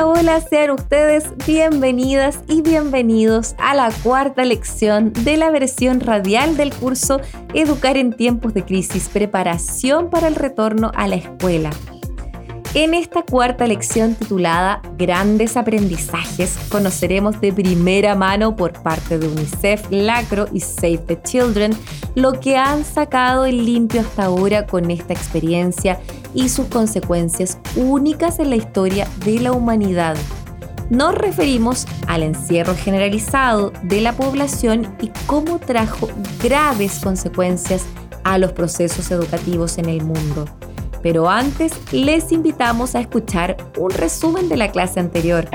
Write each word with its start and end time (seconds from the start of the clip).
Hola, 0.00 0.40
sean 0.40 0.70
ustedes 0.70 1.26
bienvenidas 1.46 2.40
y 2.48 2.62
bienvenidos 2.62 3.54
a 3.58 3.74
la 3.74 3.90
cuarta 4.02 4.42
lección 4.42 5.12
de 5.12 5.36
la 5.36 5.50
versión 5.50 6.00
radial 6.00 6.56
del 6.56 6.72
curso 6.72 7.20
Educar 7.52 7.98
en 7.98 8.14
tiempos 8.14 8.54
de 8.54 8.64
crisis, 8.64 9.10
preparación 9.10 10.08
para 10.08 10.28
el 10.28 10.34
retorno 10.34 10.92
a 10.94 11.08
la 11.08 11.16
escuela. 11.16 11.70
En 12.74 12.94
esta 12.94 13.22
cuarta 13.22 13.66
lección 13.66 14.14
titulada 14.14 14.80
Grandes 14.96 15.58
aprendizajes, 15.58 16.56
conoceremos 16.70 17.38
de 17.42 17.52
primera 17.52 18.14
mano 18.14 18.56
por 18.56 18.72
parte 18.82 19.18
de 19.18 19.28
UNICEF, 19.28 19.88
LACRO 19.90 20.46
y 20.54 20.60
Save 20.60 20.98
the 21.06 21.20
Children 21.20 21.76
lo 22.14 22.40
que 22.40 22.56
han 22.56 22.84
sacado 22.84 23.44
el 23.44 23.66
limpio 23.66 24.00
hasta 24.00 24.24
ahora 24.24 24.66
con 24.66 24.90
esta 24.90 25.12
experiencia 25.12 26.00
y 26.34 26.48
sus 26.48 26.66
consecuencias 26.66 27.58
únicas 27.76 28.38
en 28.38 28.50
la 28.50 28.56
historia 28.56 29.08
de 29.24 29.40
la 29.40 29.52
humanidad. 29.52 30.16
Nos 30.90 31.14
referimos 31.14 31.86
al 32.06 32.22
encierro 32.22 32.74
generalizado 32.74 33.72
de 33.82 34.00
la 34.00 34.12
población 34.12 34.94
y 35.00 35.10
cómo 35.26 35.58
trajo 35.58 36.08
graves 36.42 37.00
consecuencias 37.00 37.86
a 38.24 38.38
los 38.38 38.52
procesos 38.52 39.10
educativos 39.10 39.78
en 39.78 39.88
el 39.88 40.02
mundo. 40.02 40.44
Pero 41.02 41.28
antes 41.28 41.72
les 41.92 42.30
invitamos 42.30 42.94
a 42.94 43.00
escuchar 43.00 43.56
un 43.78 43.90
resumen 43.90 44.48
de 44.48 44.56
la 44.56 44.70
clase 44.70 45.00
anterior. 45.00 45.48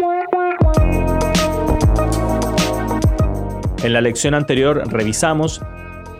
En 3.83 3.93
la 3.93 4.01
lección 4.01 4.33
anterior 4.33 4.83
revisamos 4.91 5.61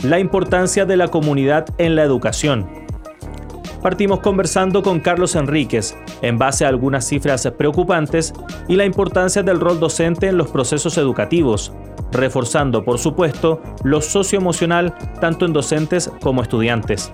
la 0.04 0.20
importancia 0.20 0.86
de 0.86 0.96
la 0.96 1.08
comunidad 1.08 1.66
en 1.80 1.96
la 1.96 2.04
educación. 2.04 2.77
Partimos 3.82 4.20
conversando 4.20 4.82
con 4.82 5.00
Carlos 5.00 5.36
Enríquez 5.36 5.96
en 6.22 6.38
base 6.38 6.66
a 6.66 6.70
algunas 6.70 7.06
cifras 7.06 7.48
preocupantes 7.58 8.34
y 8.68 8.76
la 8.76 8.86
importancia 8.86 9.44
del 9.44 9.60
rol 9.60 9.80
docente 9.80 10.28
en 10.28 10.38
los 10.38 10.50
procesos 10.50 10.98
educativos, 10.98 11.72
reforzando, 12.12 12.84
por 12.84 12.98
supuesto, 13.00 13.62
lo 13.84 14.02
socioemocional 14.02 14.96
tanto 15.22 15.46
en 15.46 15.54
docentes 15.54 16.12
como 16.22 16.42
estudiantes. 16.42 17.12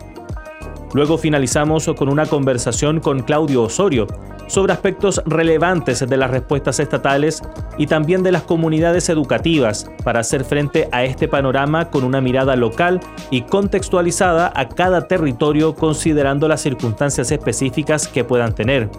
Luego 0.93 1.17
finalizamos 1.17 1.89
con 1.97 2.09
una 2.09 2.25
conversación 2.25 2.99
con 2.99 3.23
Claudio 3.23 3.63
Osorio 3.63 4.07
sobre 4.47 4.73
aspectos 4.73 5.21
relevantes 5.25 6.07
de 6.07 6.17
las 6.17 6.29
respuestas 6.29 6.79
estatales 6.79 7.41
y 7.77 7.87
también 7.87 8.21
de 8.23 8.31
las 8.31 8.43
comunidades 8.43 9.09
educativas 9.09 9.89
para 10.03 10.19
hacer 10.19 10.43
frente 10.43 10.89
a 10.91 11.03
este 11.03 11.27
panorama 11.27 11.89
con 11.89 12.03
una 12.03 12.21
mirada 12.21 12.55
local 12.55 12.99
y 13.31 13.41
contextualizada 13.41 14.51
a 14.55 14.69
cada 14.69 15.07
territorio 15.07 15.73
considerando 15.75 16.47
las 16.47 16.61
circunstancias 16.61 17.31
específicas 17.31 18.07
que 18.07 18.23
puedan 18.23 18.53
tener 18.53 18.89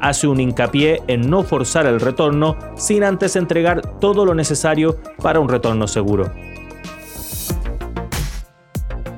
hace 0.00 0.28
un 0.28 0.40
hincapié 0.40 1.02
en 1.08 1.28
no 1.28 1.42
forzar 1.42 1.86
el 1.86 2.00
retorno 2.00 2.56
sin 2.76 3.04
antes 3.04 3.36
entregar 3.36 3.98
todo 3.98 4.24
lo 4.24 4.34
necesario 4.34 4.96
para 5.20 5.40
un 5.40 5.48
retorno 5.48 5.88
seguro. 5.88 6.30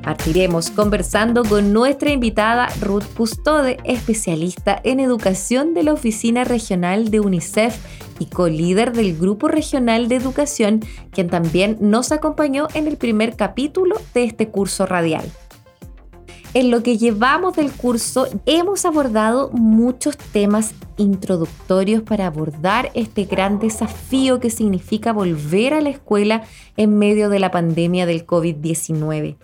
Partiremos 0.02 0.70
conversando 0.70 1.44
con 1.44 1.72
nuestra 1.72 2.10
invitada 2.10 2.68
Ruth 2.80 3.04
Custode, 3.16 3.76
especialista 3.84 4.80
en 4.82 4.98
educación 4.98 5.74
de 5.74 5.82
la 5.82 5.92
Oficina 5.92 6.44
Regional 6.44 7.10
de 7.10 7.20
UNICEF 7.20 7.76
y 8.18 8.26
co-líder 8.26 8.92
del 8.92 9.16
Grupo 9.16 9.48
Regional 9.48 10.08
de 10.08 10.16
Educación, 10.16 10.80
quien 11.10 11.28
también 11.28 11.76
nos 11.80 12.12
acompañó 12.12 12.68
en 12.74 12.86
el 12.86 12.96
primer 12.96 13.36
capítulo 13.36 13.96
de 14.14 14.24
este 14.24 14.48
curso 14.48 14.86
radial. 14.86 15.30
En 16.52 16.72
lo 16.72 16.82
que 16.82 16.98
llevamos 16.98 17.54
del 17.54 17.70
curso 17.70 18.26
hemos 18.44 18.84
abordado 18.84 19.50
muchos 19.52 20.16
temas 20.16 20.74
introductorios 20.96 22.02
para 22.02 22.26
abordar 22.26 22.90
este 22.94 23.24
gran 23.24 23.60
desafío 23.60 24.40
que 24.40 24.50
significa 24.50 25.12
volver 25.12 25.74
a 25.74 25.80
la 25.80 25.90
escuela 25.90 26.42
en 26.76 26.98
medio 26.98 27.28
de 27.28 27.38
la 27.38 27.52
pandemia 27.52 28.04
del 28.04 28.26
COVID-19. 28.26 29.36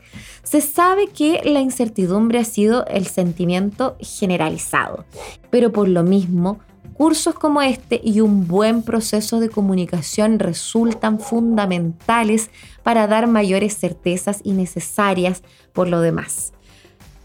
Se 0.42 0.60
sabe 0.60 1.06
que 1.06 1.42
la 1.44 1.60
incertidumbre 1.60 2.40
ha 2.40 2.44
sido 2.44 2.84
el 2.86 3.06
sentimiento 3.06 3.96
generalizado, 4.00 5.04
pero 5.48 5.70
por 5.70 5.86
lo 5.86 6.02
mismo, 6.02 6.58
cursos 6.94 7.36
como 7.36 7.62
este 7.62 8.00
y 8.02 8.20
un 8.20 8.48
buen 8.48 8.82
proceso 8.82 9.38
de 9.38 9.48
comunicación 9.48 10.40
resultan 10.40 11.20
fundamentales 11.20 12.50
para 12.82 13.06
dar 13.06 13.28
mayores 13.28 13.78
certezas 13.78 14.40
y 14.42 14.54
necesarias 14.54 15.44
por 15.72 15.86
lo 15.86 16.00
demás. 16.00 16.52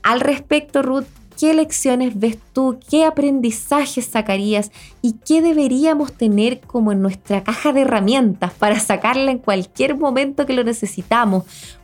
Al 0.04 0.20
respecto, 0.20 0.82
Ruth, 0.82 1.06
¿qué 1.40 1.54
lecciones 1.54 2.20
ves 2.20 2.38
tú? 2.54 2.80
¿Qué 2.90 3.06
aprendizajes 3.06 4.06
sacarías? 4.06 4.72
¿Y 5.02 5.14
qué 5.26 5.42
deberíamos 5.42 6.14
tener 6.14 6.60
como 6.60 6.92
en 6.92 7.02
nuestra 7.02 7.44
caja 7.44 7.74
de 7.74 7.82
herramientas 7.82 8.54
para 8.54 8.80
sacarla 8.80 9.32
en 9.32 9.40
cualquier 9.40 9.98
momento 9.98 10.46
que 10.46 10.54
lo 10.54 10.64
necesitamos? 10.64 11.44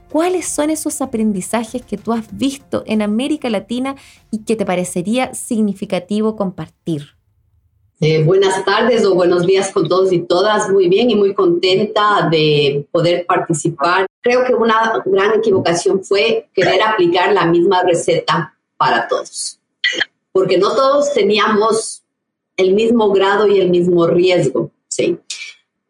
¿Cuáles 0.09 0.47
son 0.47 0.69
esos 0.69 1.01
aprendizajes 1.01 1.81
que 1.81 1.97
tú 1.97 2.13
has 2.13 2.35
visto 2.35 2.83
en 2.85 3.01
América 3.01 3.49
Latina 3.49 3.95
y 4.31 4.39
que 4.39 4.55
te 4.55 4.65
parecería 4.65 5.33
significativo 5.33 6.35
compartir? 6.35 7.16
Eh, 7.99 8.23
buenas 8.23 8.63
tardes 8.63 9.03
o 9.05 9.15
buenos 9.15 9.47
días 9.47 9.71
con 9.71 9.89
todos 9.89 10.13
y 10.13 10.19
todas. 10.19 10.69
Muy 10.69 10.87
bien 10.87 11.09
y 11.09 11.15
muy 11.15 11.33
contenta 11.33 12.27
de 12.29 12.85
poder 12.91 13.25
participar. 13.25 14.05
Creo 14.21 14.45
que 14.45 14.53
una 14.53 15.01
gran 15.03 15.39
equivocación 15.39 16.03
fue 16.03 16.47
querer 16.53 16.79
aplicar 16.83 17.33
la 17.33 17.47
misma 17.47 17.81
receta 17.81 18.55
para 18.77 19.07
todos, 19.07 19.59
porque 20.31 20.59
no 20.59 20.75
todos 20.75 21.11
teníamos 21.13 22.03
el 22.55 22.75
mismo 22.75 23.11
grado 23.11 23.47
y 23.47 23.59
el 23.59 23.71
mismo 23.71 24.05
riesgo. 24.05 24.69
¿sí? 24.87 25.17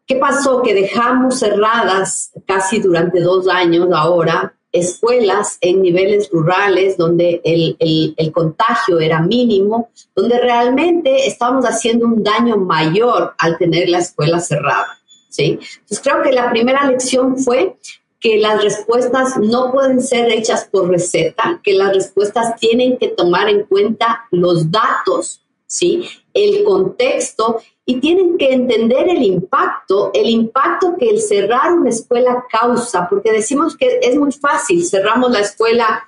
¿Qué 0.06 0.16
pasó? 0.16 0.62
Que 0.62 0.72
dejamos 0.72 1.40
cerradas 1.40 2.32
casi 2.46 2.80
durante 2.80 3.20
dos 3.20 3.48
años 3.48 3.88
ahora 3.92 4.57
escuelas 4.72 5.58
en 5.60 5.82
niveles 5.82 6.28
rurales 6.30 6.96
donde 6.96 7.40
el, 7.44 7.76
el, 8.16 8.32
contagio 8.32 9.00
era 9.00 9.20
mínimo, 9.20 9.90
donde 10.14 10.38
realmente 10.38 11.26
estábamos 11.26 11.64
haciendo 11.64 12.06
un 12.06 12.22
daño 12.22 12.56
mayor 12.56 13.34
al 13.38 13.56
tener 13.56 13.88
la 13.88 13.98
escuela 13.98 14.40
cerrada. 14.40 14.98
¿sí? 15.28 15.58
Entonces 15.60 16.00
creo 16.02 16.22
que 16.22 16.32
la 16.32 16.50
primera 16.50 16.84
lección 16.84 17.38
fue 17.38 17.76
que 18.20 18.38
las 18.38 18.62
respuestas 18.62 19.38
no 19.38 19.72
pueden 19.72 20.02
ser 20.02 20.30
hechas 20.30 20.68
por 20.70 20.88
receta, 20.88 21.60
que 21.62 21.74
las 21.74 21.94
respuestas 21.94 22.56
tienen 22.56 22.98
que 22.98 23.08
tomar 23.08 23.48
en 23.48 23.64
cuenta 23.64 24.24
los 24.30 24.70
datos, 24.70 25.42
¿sí? 25.66 26.06
el 26.34 26.64
contexto 26.64 27.60
y 27.90 28.00
tienen 28.00 28.36
que 28.36 28.52
entender 28.52 29.08
el 29.08 29.22
impacto, 29.22 30.10
el 30.12 30.28
impacto 30.28 30.94
que 30.98 31.08
el 31.08 31.22
cerrar 31.22 31.72
una 31.72 31.88
escuela 31.88 32.44
causa, 32.50 33.08
porque 33.08 33.32
decimos 33.32 33.78
que 33.78 34.00
es 34.02 34.14
muy 34.14 34.30
fácil, 34.30 34.84
cerramos 34.84 35.30
la 35.30 35.40
escuela 35.40 36.06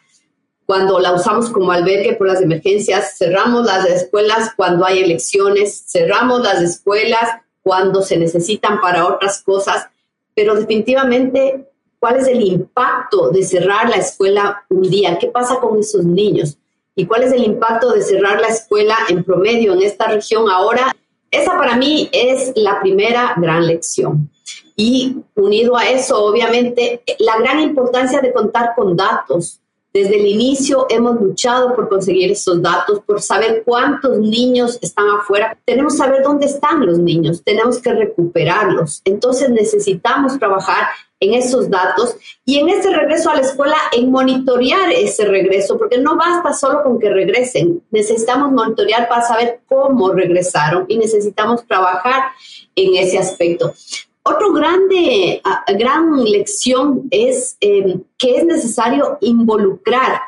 cuando 0.66 1.00
la 1.00 1.14
usamos 1.14 1.48
como 1.48 1.72
albergue 1.72 2.16
por 2.16 2.26
las 2.26 2.42
emergencias, 2.42 3.16
cerramos 3.16 3.64
las 3.64 3.86
escuelas 3.86 4.50
cuando 4.54 4.84
hay 4.84 4.98
elecciones, 4.98 5.86
cerramos 5.88 6.42
las 6.42 6.60
escuelas 6.60 7.40
cuando 7.62 8.02
se 8.02 8.18
necesitan 8.18 8.78
para 8.82 9.06
otras 9.08 9.42
cosas, 9.42 9.86
pero 10.34 10.56
definitivamente, 10.56 11.66
¿cuál 11.98 12.16
es 12.16 12.26
el 12.28 12.42
impacto 12.42 13.30
de 13.30 13.42
cerrar 13.42 13.88
la 13.88 13.96
escuela 13.96 14.66
un 14.68 14.82
día? 14.82 15.18
¿Qué 15.18 15.28
pasa 15.28 15.58
con 15.58 15.78
esos 15.78 16.04
niños? 16.04 16.58
¿Y 16.94 17.06
cuál 17.06 17.22
es 17.22 17.32
el 17.32 17.42
impacto 17.42 17.90
de 17.90 18.02
cerrar 18.02 18.38
la 18.38 18.48
escuela 18.48 18.98
en 19.08 19.24
promedio 19.24 19.72
en 19.72 19.80
esta 19.80 20.08
región 20.08 20.50
ahora? 20.50 20.94
Esa 21.30 21.56
para 21.56 21.76
mí 21.76 22.08
es 22.12 22.52
la 22.56 22.80
primera 22.80 23.34
gran 23.36 23.66
lección. 23.66 24.30
Y 24.76 25.16
unido 25.34 25.76
a 25.76 25.88
eso, 25.88 26.24
obviamente, 26.24 27.02
la 27.18 27.38
gran 27.38 27.60
importancia 27.60 28.20
de 28.20 28.32
contar 28.32 28.72
con 28.74 28.96
datos, 28.96 29.60
Desde 29.92 30.20
el 30.20 30.26
inicio 30.26 30.86
hemos 30.88 31.20
luchado 31.20 31.74
por 31.74 31.88
conseguir 31.88 32.30
esos 32.30 32.62
datos, 32.62 33.00
por 33.00 33.20
saber 33.20 33.64
cuántos 33.64 34.18
niños 34.18 34.78
están 34.80 35.08
afuera. 35.08 35.58
Tenemos 35.64 35.94
que 35.94 35.98
saber 35.98 36.22
dónde 36.22 36.46
están 36.46 36.86
los 36.86 36.98
niños, 36.98 37.42
tenemos 37.42 37.80
que 37.82 37.92
recuperarlos. 37.92 39.02
Entonces 39.04 39.50
necesitamos 39.50 40.38
trabajar 40.38 40.86
en 41.20 41.34
esos 41.34 41.68
datos 41.68 42.16
y 42.46 42.58
en 42.58 42.70
ese 42.70 42.90
regreso 42.90 43.30
a 43.30 43.36
la 43.36 43.42
escuela, 43.42 43.76
en 43.92 44.10
monitorear 44.10 44.90
ese 44.90 45.26
regreso, 45.26 45.78
porque 45.78 45.98
no 45.98 46.16
basta 46.16 46.54
solo 46.54 46.82
con 46.82 46.98
que 46.98 47.10
regresen, 47.10 47.82
necesitamos 47.90 48.50
monitorear 48.52 49.06
para 49.08 49.22
saber 49.22 49.60
cómo 49.66 50.12
regresaron 50.12 50.86
y 50.88 50.96
necesitamos 50.96 51.66
trabajar 51.66 52.30
en 52.74 52.96
ese 52.96 53.18
aspecto. 53.18 53.74
Otro 54.22 54.52
grande, 54.52 55.42
gran 55.78 56.24
lección 56.24 57.08
es 57.10 57.56
eh, 57.60 57.98
que 58.18 58.36
es 58.36 58.44
necesario 58.44 59.18
involucrar 59.20 60.20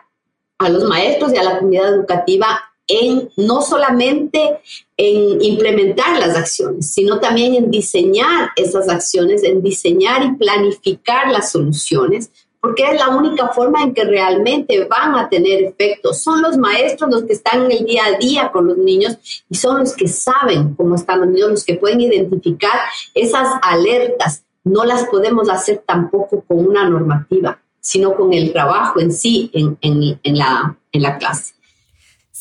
a 0.59 0.69
los 0.69 0.85
maestros 0.85 1.33
y 1.33 1.37
a 1.37 1.43
la 1.43 1.59
comunidad 1.59 1.95
educativa 1.95 2.72
en 2.89 3.31
no 3.37 3.63
solamente 3.63 4.61
en 4.97 5.43
implementar 5.43 6.19
las 6.19 6.37
acciones, 6.37 6.93
sino 6.93 7.21
también 7.21 7.55
en 7.55 7.71
diseñar 7.71 8.51
esas 8.57 8.89
acciones, 8.89 9.43
en 9.45 9.63
diseñar 9.63 10.23
y 10.25 10.33
planificar 10.37 11.31
las 11.31 11.53
soluciones, 11.53 12.31
porque 12.63 12.85
es 12.85 12.95
la 12.95 13.09
única 13.09 13.49
forma 13.49 13.83
en 13.83 13.93
que 13.93 14.05
realmente 14.05 14.85
van 14.85 15.17
a 15.17 15.29
tener 15.29 15.65
efecto. 15.65 16.15
Son 16.15 16.41
los 16.41 16.57
maestros 16.57 17.11
los 17.11 17.25
que 17.25 17.33
están 17.33 17.65
en 17.65 17.73
el 17.73 17.85
día 17.85 18.05
a 18.05 18.19
día 18.19 18.53
con 18.53 18.69
los 18.69 18.77
niños 18.79 19.19
y 19.51 19.57
son 19.57 19.81
los 19.81 19.95
que 19.95 20.07
saben 20.07 20.75
cómo 20.77 20.95
están 20.95 21.21
los 21.21 21.29
niños, 21.29 21.51
los 21.51 21.65
que 21.65 21.75
pueden 21.75 22.01
identificar 22.01 22.79
esas 23.15 23.49
alertas. 23.63 24.45
No 24.63 24.85
las 24.85 25.09
podemos 25.09 25.49
hacer 25.49 25.83
tampoco 25.85 26.45
con 26.47 26.65
una 26.65 26.89
normativa, 26.89 27.61
sino 27.81 28.15
con 28.15 28.33
el 28.33 28.53
trabajo 28.53 29.01
en 29.01 29.13
sí 29.13 29.51
en, 29.53 29.77
en, 29.81 30.39
la, 30.39 30.77
en 30.93 31.03
la 31.03 31.19
clase. 31.19 31.55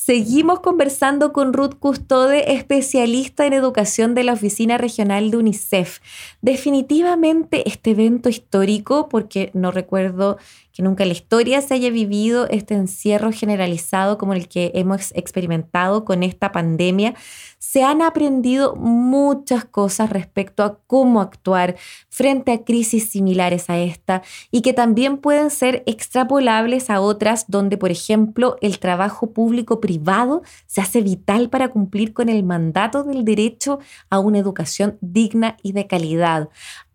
Seguimos 0.03 0.61
conversando 0.61 1.31
con 1.31 1.53
Ruth 1.53 1.75
Custode, 1.77 2.55
especialista 2.55 3.45
en 3.45 3.53
educación 3.53 4.15
de 4.15 4.23
la 4.23 4.33
Oficina 4.33 4.79
Regional 4.79 5.29
de 5.29 5.37
UNICEF. 5.37 5.99
Definitivamente 6.41 7.69
este 7.69 7.91
evento 7.91 8.27
histórico, 8.27 9.09
porque 9.09 9.51
no 9.53 9.69
recuerdo 9.69 10.39
nunca 10.81 11.03
en 11.03 11.09
la 11.09 11.13
historia 11.13 11.61
se 11.61 11.73
haya 11.73 11.89
vivido 11.89 12.47
este 12.49 12.73
encierro 12.73 13.31
generalizado 13.31 14.17
como 14.17 14.33
el 14.33 14.47
que 14.47 14.71
hemos 14.75 15.11
experimentado 15.15 16.03
con 16.03 16.23
esta 16.23 16.51
pandemia. 16.51 17.15
Se 17.59 17.83
han 17.83 18.01
aprendido 18.01 18.75
muchas 18.75 19.65
cosas 19.65 20.09
respecto 20.09 20.63
a 20.63 20.79
cómo 20.87 21.21
actuar 21.21 21.75
frente 22.09 22.51
a 22.51 22.63
crisis 22.63 23.09
similares 23.09 23.69
a 23.69 23.79
esta 23.79 24.21
y 24.51 24.61
que 24.61 24.73
también 24.73 25.17
pueden 25.17 25.49
ser 25.49 25.83
extrapolables 25.85 26.89
a 26.89 26.99
otras 26.99 27.45
donde, 27.47 27.77
por 27.77 27.91
ejemplo, 27.91 28.57
el 28.61 28.79
trabajo 28.79 29.31
público-privado 29.31 30.41
se 30.65 30.81
hace 30.81 31.01
vital 31.01 31.49
para 31.49 31.69
cumplir 31.69 32.13
con 32.13 32.29
el 32.29 32.43
mandato 32.43 33.03
del 33.03 33.23
derecho 33.23 33.79
a 34.09 34.19
una 34.19 34.39
educación 34.39 34.97
digna 35.01 35.57
y 35.63 35.71
de 35.73 35.87
calidad. 35.87 36.49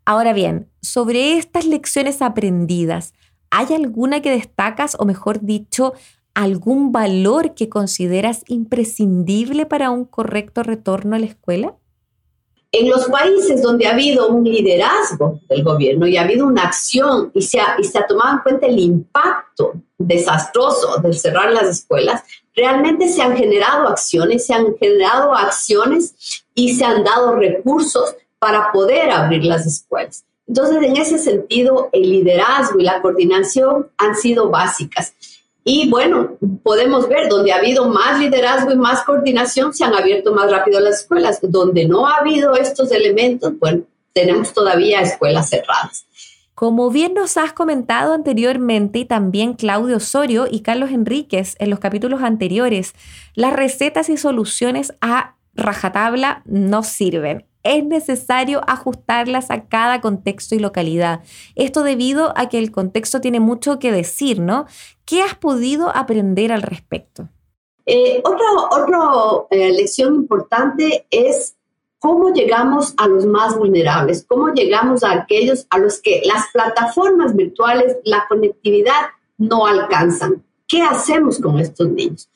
Ahora 0.09 0.33
bien, 0.33 0.69
sobre 0.83 1.37
estas 1.37 1.67
lecciones 1.67 2.23
aprendidas, 2.23 3.13
¿Hay 3.59 3.73
alguna 3.73 4.21
que 4.21 4.31
destacas 4.31 4.99
o 4.99 5.07
mejor 5.07 5.41
dicho, 5.41 5.95
algún 6.35 6.93
valor 6.93 7.55
que 7.55 7.71
consideras 7.71 8.43
imprescindible 8.49 9.65
para 9.65 9.91
un 9.91 10.05
correcto 10.05 10.63
retorno 10.63 11.17
a 11.17 11.19
la 11.19 11.25
escuela? 11.25 11.75
En 12.71 12.91
los 12.91 13.07
países 13.07 13.63
donde 13.63 13.87
ha 13.87 13.95
habido 13.95 14.29
un 14.29 14.45
liderazgo 14.45 15.41
del 15.49 15.65
gobierno 15.65 16.07
y 16.07 16.19
ha 16.19 16.25
habido 16.25 16.47
una 16.47 16.65
acción 16.65 17.31
y 17.33 17.41
se 17.41 17.59
ha, 17.59 18.07
tomado 18.07 18.37
en 18.37 18.43
cuenta 18.43 18.67
el 18.67 18.79
impacto 18.79 19.73
desastroso 19.97 20.99
del 20.99 21.15
cerrar 21.15 21.51
las 21.51 21.67
escuelas, 21.67 22.25
realmente 22.55 23.09
se 23.09 23.23
han 23.23 23.35
generado 23.39 23.89
acciones, 23.89 24.45
se 24.45 24.53
han 24.53 24.77
generado 24.77 25.35
acciones 25.35 26.45
y 26.55 26.75
se 26.75 26.85
han 26.85 27.03
dado 27.03 27.35
recursos 27.37 28.17
para 28.39 28.71
poder 28.71 29.09
abrir 29.09 29.47
las 29.47 29.65
escuelas. 29.65 30.27
Entonces, 30.49 30.83
en 30.83 30.97
ese 30.97 31.19
sentido, 31.19 31.89
el 31.93 32.11
liderazgo 32.11 32.79
y 32.79 32.85
la 32.85 33.03
coordinación 33.03 33.89
han 33.99 34.15
sido 34.15 34.49
básicas. 34.49 35.15
Y 35.65 35.91
bueno, 35.91 36.37
podemos 36.63 37.09
ver 37.09 37.29
donde 37.29 37.51
ha 37.53 37.57
habido 37.57 37.89
más 37.89 38.21
liderazgo 38.21 38.71
y 38.71 38.77
más 38.77 39.03
coordinación, 39.03 39.75
se 39.75 39.83
han 39.83 39.95
abierto 39.95 40.33
más 40.33 40.49
rápido 40.49 40.79
las 40.79 41.01
escuelas. 41.01 41.41
Donde 41.43 41.89
no 41.89 42.07
ha 42.07 42.19
habido 42.19 42.55
estos 42.55 42.93
elementos, 42.93 43.59
bueno, 43.59 43.83
tenemos 44.13 44.53
todavía 44.53 45.01
escuelas 45.01 45.51
cerradas. 45.51 46.07
Como 46.55 46.89
bien 46.91 47.15
nos 47.15 47.37
has 47.37 47.53
comentado 47.53 48.15
anteriormente, 48.15 49.01
y 49.01 49.05
también 49.05 49.55
Claudio 49.55 49.97
Osorio 49.97 50.47
y 50.51 50.61
Carlos 50.61 50.91
Enríquez 50.91 51.57
en 51.59 51.69
los 51.69 51.81
capítulos 51.81 52.23
anteriores, 52.23 52.95
las 53.35 53.53
recetas 53.53 54.09
y 54.09 54.17
soluciones 54.17 54.95
a 55.01 55.35
rajatabla 55.55 56.43
no 56.47 56.83
sirven 56.83 57.45
es 57.75 57.85
necesario 57.85 58.61
ajustarlas 58.67 59.51
a 59.51 59.67
cada 59.69 60.01
contexto 60.01 60.55
y 60.55 60.59
localidad. 60.59 61.21
Esto 61.55 61.83
debido 61.83 62.33
a 62.37 62.49
que 62.49 62.59
el 62.59 62.71
contexto 62.71 63.21
tiene 63.21 63.41
mucho 63.41 63.79
que 63.79 63.93
decir, 63.93 64.41
¿no? 64.41 64.67
¿Qué 65.05 65.23
has 65.23 65.35
podido 65.35 65.95
aprender 65.95 66.53
al 66.53 66.63
respecto? 66.63 67.29
Eh, 67.87 68.21
otra 68.25 68.97
eh, 69.51 69.73
lección 69.73 70.17
importante 70.17 71.07
es 71.11 71.57
cómo 71.99 72.33
llegamos 72.33 72.95
a 72.97 73.07
los 73.07 73.27
más 73.27 73.57
vulnerables, 73.57 74.25
cómo 74.29 74.49
llegamos 74.49 75.05
a 75.05 75.13
aquellos 75.13 75.67
a 75.71 75.79
los 75.79 76.01
que 76.01 76.23
las 76.25 76.47
plataformas 76.53 77.35
virtuales, 77.35 77.97
la 78.05 78.27
conectividad 78.29 79.11
no 79.39 79.67
alcanzan. 79.67 80.45
¿Qué 80.69 80.83
hacemos 80.83 81.41
con 81.41 81.59
estos 81.61 81.89
niños? 81.89 82.29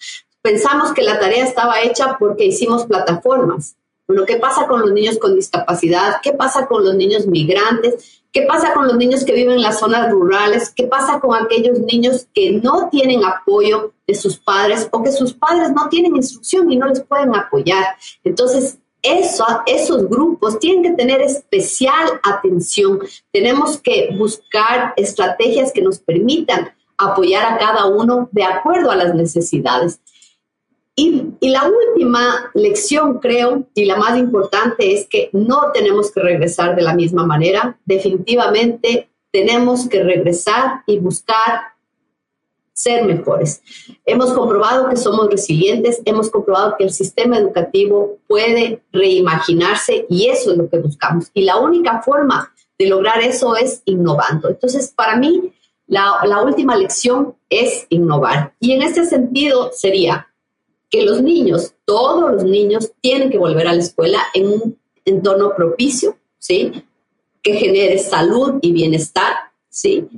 Pensamos 0.43 0.93
que 0.93 1.03
la 1.03 1.19
tarea 1.19 1.45
estaba 1.45 1.83
hecha 1.83 2.17
porque 2.19 2.47
hicimos 2.47 2.87
plataformas, 2.87 3.77
bueno, 4.11 4.27
¿qué 4.27 4.39
pasa 4.39 4.67
con 4.67 4.81
los 4.81 4.91
niños 4.91 5.19
con 5.19 5.37
discapacidad? 5.37 6.17
¿Qué 6.21 6.33
pasa 6.33 6.67
con 6.67 6.85
los 6.85 6.97
niños 6.97 7.29
migrantes? 7.29 8.23
¿Qué 8.33 8.43
pasa 8.43 8.75
con 8.75 8.89
los 8.89 8.97
niños 8.97 9.23
que 9.23 9.33
viven 9.33 9.55
en 9.55 9.63
las 9.63 9.79
zonas 9.79 10.11
rurales? 10.11 10.71
¿Qué 10.75 10.89
pasa 10.89 11.21
con 11.21 11.37
aquellos 11.37 11.79
niños 11.79 12.27
que 12.35 12.51
no 12.51 12.89
tienen 12.91 13.25
apoyo 13.25 13.93
de 14.09 14.17
sus 14.17 14.37
padres 14.37 14.89
o 14.91 15.01
que 15.01 15.13
sus 15.13 15.33
padres 15.33 15.71
no 15.73 15.89
tienen 15.89 16.17
instrucción 16.17 16.73
y 16.73 16.77
no 16.77 16.89
les 16.89 17.03
pueden 17.03 17.37
apoyar? 17.37 17.85
Entonces, 18.25 18.79
eso, 19.01 19.47
esos 19.65 20.09
grupos 20.09 20.59
tienen 20.59 20.83
que 20.83 20.91
tener 20.91 21.23
especial 21.23 22.21
atención. 22.25 22.99
Tenemos 23.33 23.81
que 23.81 24.13
buscar 24.19 24.93
estrategias 24.97 25.71
que 25.71 25.83
nos 25.83 26.01
permitan 26.01 26.73
apoyar 26.99 27.45
a 27.45 27.59
cada 27.59 27.87
uno 27.87 28.29
de 28.33 28.43
acuerdo 28.43 28.91
a 28.91 28.97
las 28.97 29.15
necesidades. 29.15 30.01
Y, 30.97 31.33
la 31.41 31.69
última 31.69 32.51
lección, 32.55 33.19
creo, 33.19 33.67
y 33.75 33.85
la 33.87 33.97
más 33.97 34.19
importante, 34.19 34.93
es 34.95 35.07
que 35.07 35.31
no 35.33 35.73
tenemos 35.73 36.11
que 36.11 36.21
regresar 36.21 36.77
de 36.77 36.83
la 36.83 36.95
misma 36.95 37.25
manera. 37.25 37.79
Definitivamente 37.85 39.09
tenemos 39.33 39.89
que 39.89 40.03
regresar 40.03 40.83
y 40.87 40.99
buscar 40.99 41.61
ser 42.73 43.05
mejores. 43.05 43.63
Hemos 44.07 44.33
comprobado 44.33 44.89
que 44.89 44.97
somos 44.97 45.29
resilientes, 45.29 46.01
hemos 46.05 46.31
comprobado 46.31 46.77
que 46.79 46.85
el 46.85 46.91
sistema 46.91 47.39
educativo 47.39 48.19
puede 48.27 48.83
reimaginarse 48.91 50.07
y 50.09 50.29
eso 50.29 50.53
es 50.53 50.57
lo 50.57 50.69
que 50.69 50.79
buscamos. 50.79 51.31
Y 51.35 51.43
la 51.43 51.59
única 51.59 52.01
forma 52.03 52.53
de 52.79 52.87
lograr 52.87 53.21
eso 53.21 53.55
es 53.55 53.83
innovando. 53.85 54.49
Entonces, 54.49 54.93
para 54.97 55.17
mí, 55.17 55.53
la, 55.87 56.21
la 56.25 56.43
última 56.43 56.75
lección 56.77 57.35
es 57.51 57.87
innovar. 57.91 58.55
Y 58.61 58.73
en 58.73 58.83
este 58.83 59.05
sentido 59.05 59.71
sería, 59.75 60.30
que 60.91 61.05
los 61.05 61.23
niños, 61.23 61.75
todos 61.85 62.33
los 62.33 62.45
niños, 62.45 62.93
tienen 63.01 63.31
que 63.31 63.39
volver 63.39 63.69
a 63.69 63.75
la 63.75 63.81
escuela 63.81 64.19
en 64.35 64.49
un 64.49 64.79
entorno 65.05 65.55
propicio, 65.55 66.17
¿sí? 66.39 66.85
Que 67.43 67.55
genere 67.55 67.99
salud 67.99 68.59
y 68.61 68.73
bienestar, 68.73 69.35
¿sí? 69.69 70.09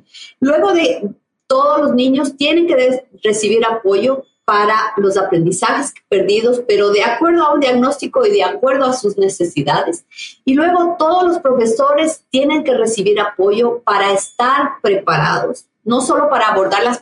Luego 0.41 0.73
de 0.73 1.11
todos 1.47 1.81
los 1.81 1.95
niños 1.95 2.37
tienen 2.37 2.67
que 2.67 3.05
recibir 3.23 3.64
apoyo 3.64 4.25
para 4.45 4.93
los 4.97 5.17
aprendizajes 5.17 5.95
perdidos, 6.09 6.62
pero 6.67 6.91
de 6.91 7.02
acuerdo 7.02 7.45
a 7.45 7.55
un 7.55 7.61
diagnóstico 7.61 8.26
y 8.26 8.31
de 8.31 8.43
acuerdo 8.43 8.87
a 8.87 8.93
sus 8.93 9.17
necesidades. 9.17 10.05
Y 10.45 10.55
luego 10.55 10.97
todos 10.99 11.25
los 11.25 11.38
profesores 11.38 12.25
tienen 12.31 12.64
que 12.64 12.75
recibir 12.75 13.21
apoyo 13.21 13.83
para 13.85 14.12
estar 14.12 14.81
preparados, 14.83 15.67
no 15.85 16.00
solo 16.00 16.29
para 16.29 16.49
abordar 16.49 16.83
las 16.83 17.00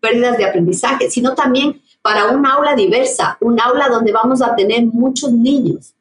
pérdidas 0.00 0.36
de 0.36 0.44
aprendizaje, 0.44 1.10
sino 1.10 1.34
también 1.34 1.80
para 2.06 2.26
un 2.26 2.46
aula 2.46 2.76
diversa, 2.76 3.36
un 3.40 3.60
aula 3.60 3.88
donde 3.88 4.12
vamos 4.12 4.40
a 4.40 4.54
tener 4.54 4.86
muchos 4.86 5.32
niños 5.32 5.92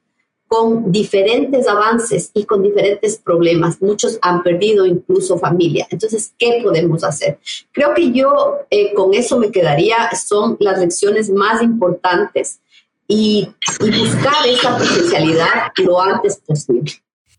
con 0.45 0.91
diferentes 0.91 1.67
avances 1.67 2.29
y 2.35 2.43
con 2.43 2.61
diferentes 2.61 3.17
problemas. 3.17 3.81
Muchos 3.81 4.19
han 4.21 4.43
perdido 4.43 4.85
incluso 4.85 5.39
familia. 5.39 5.87
Entonces, 5.89 6.31
¿qué 6.37 6.59
podemos 6.61 7.03
hacer? 7.03 7.39
Creo 7.71 7.95
que 7.95 8.11
yo 8.11 8.59
eh, 8.69 8.93
con 8.93 9.15
eso 9.15 9.39
me 9.39 9.49
quedaría, 9.49 10.11
son 10.11 10.57
las 10.59 10.77
lecciones 10.77 11.31
más 11.31 11.63
importantes 11.63 12.59
y, 13.07 13.49
buscar 13.79 14.45
esa 14.45 14.77
potencialidad 14.77 15.71
lo 15.77 15.99
antes 15.99 16.39
posible. 16.45 16.91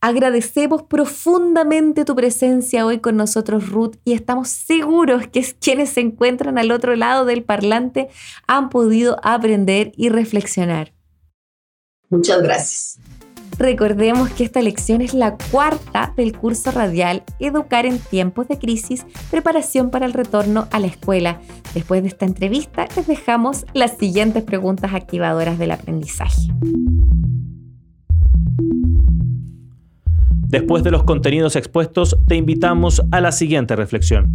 Agradecemos 0.06 0.84
profundamente 0.84 2.04
tu 2.04 2.14
presencia 2.14 2.86
hoy 2.86 3.00
con 3.00 3.16
nosotros, 3.16 3.68
Ruth, 3.70 3.96
y 4.04 4.12
estamos 4.12 4.46
seguros 4.46 5.26
que 5.26 5.44
quienes 5.60 5.88
se 5.88 6.00
encuentran 6.00 6.58
al 6.58 6.70
otro 6.70 6.94
lado 6.94 7.25
del 7.25 7.42
parlante 7.42 8.08
han 8.46 8.68
podido 8.68 9.18
aprender 9.25 9.90
y 9.96 10.08
reflexionar. 10.10 10.92
Muchas 12.08 12.40
gracias. 12.40 13.00
Recordemos 13.58 14.30
que 14.30 14.44
esta 14.44 14.62
lección 14.62 15.00
es 15.00 15.12
la 15.12 15.36
cuarta 15.50 16.14
del 16.16 16.38
curso 16.38 16.70
radial 16.70 17.25
Educar 17.40 17.84
en 17.84 17.98
tiempos 17.98 18.46
de 18.46 18.60
crisis, 18.60 19.04
preparación 19.32 19.90
para 19.90 20.06
el 20.06 20.12
retorno 20.12 20.68
a 20.70 20.78
la 20.78 20.86
escuela. 20.86 21.40
Después 21.75 22.02
de 22.02 22.08
esta 22.10 22.26
entrevista 22.26 22.86
les 22.94 23.08
dejamos 23.08 23.66
las 23.75 23.96
siguientes 23.98 24.44
preguntas 24.44 24.94
activadoras 24.94 25.58
del 25.58 25.72
aprendizaje. 25.72 26.42
Después 30.56 30.82
de 30.82 30.90
los 30.90 31.04
contenidos 31.04 31.54
expuestos, 31.54 32.16
te 32.26 32.34
invitamos 32.34 33.02
a 33.10 33.20
la 33.20 33.30
siguiente 33.30 33.76
reflexión. 33.76 34.32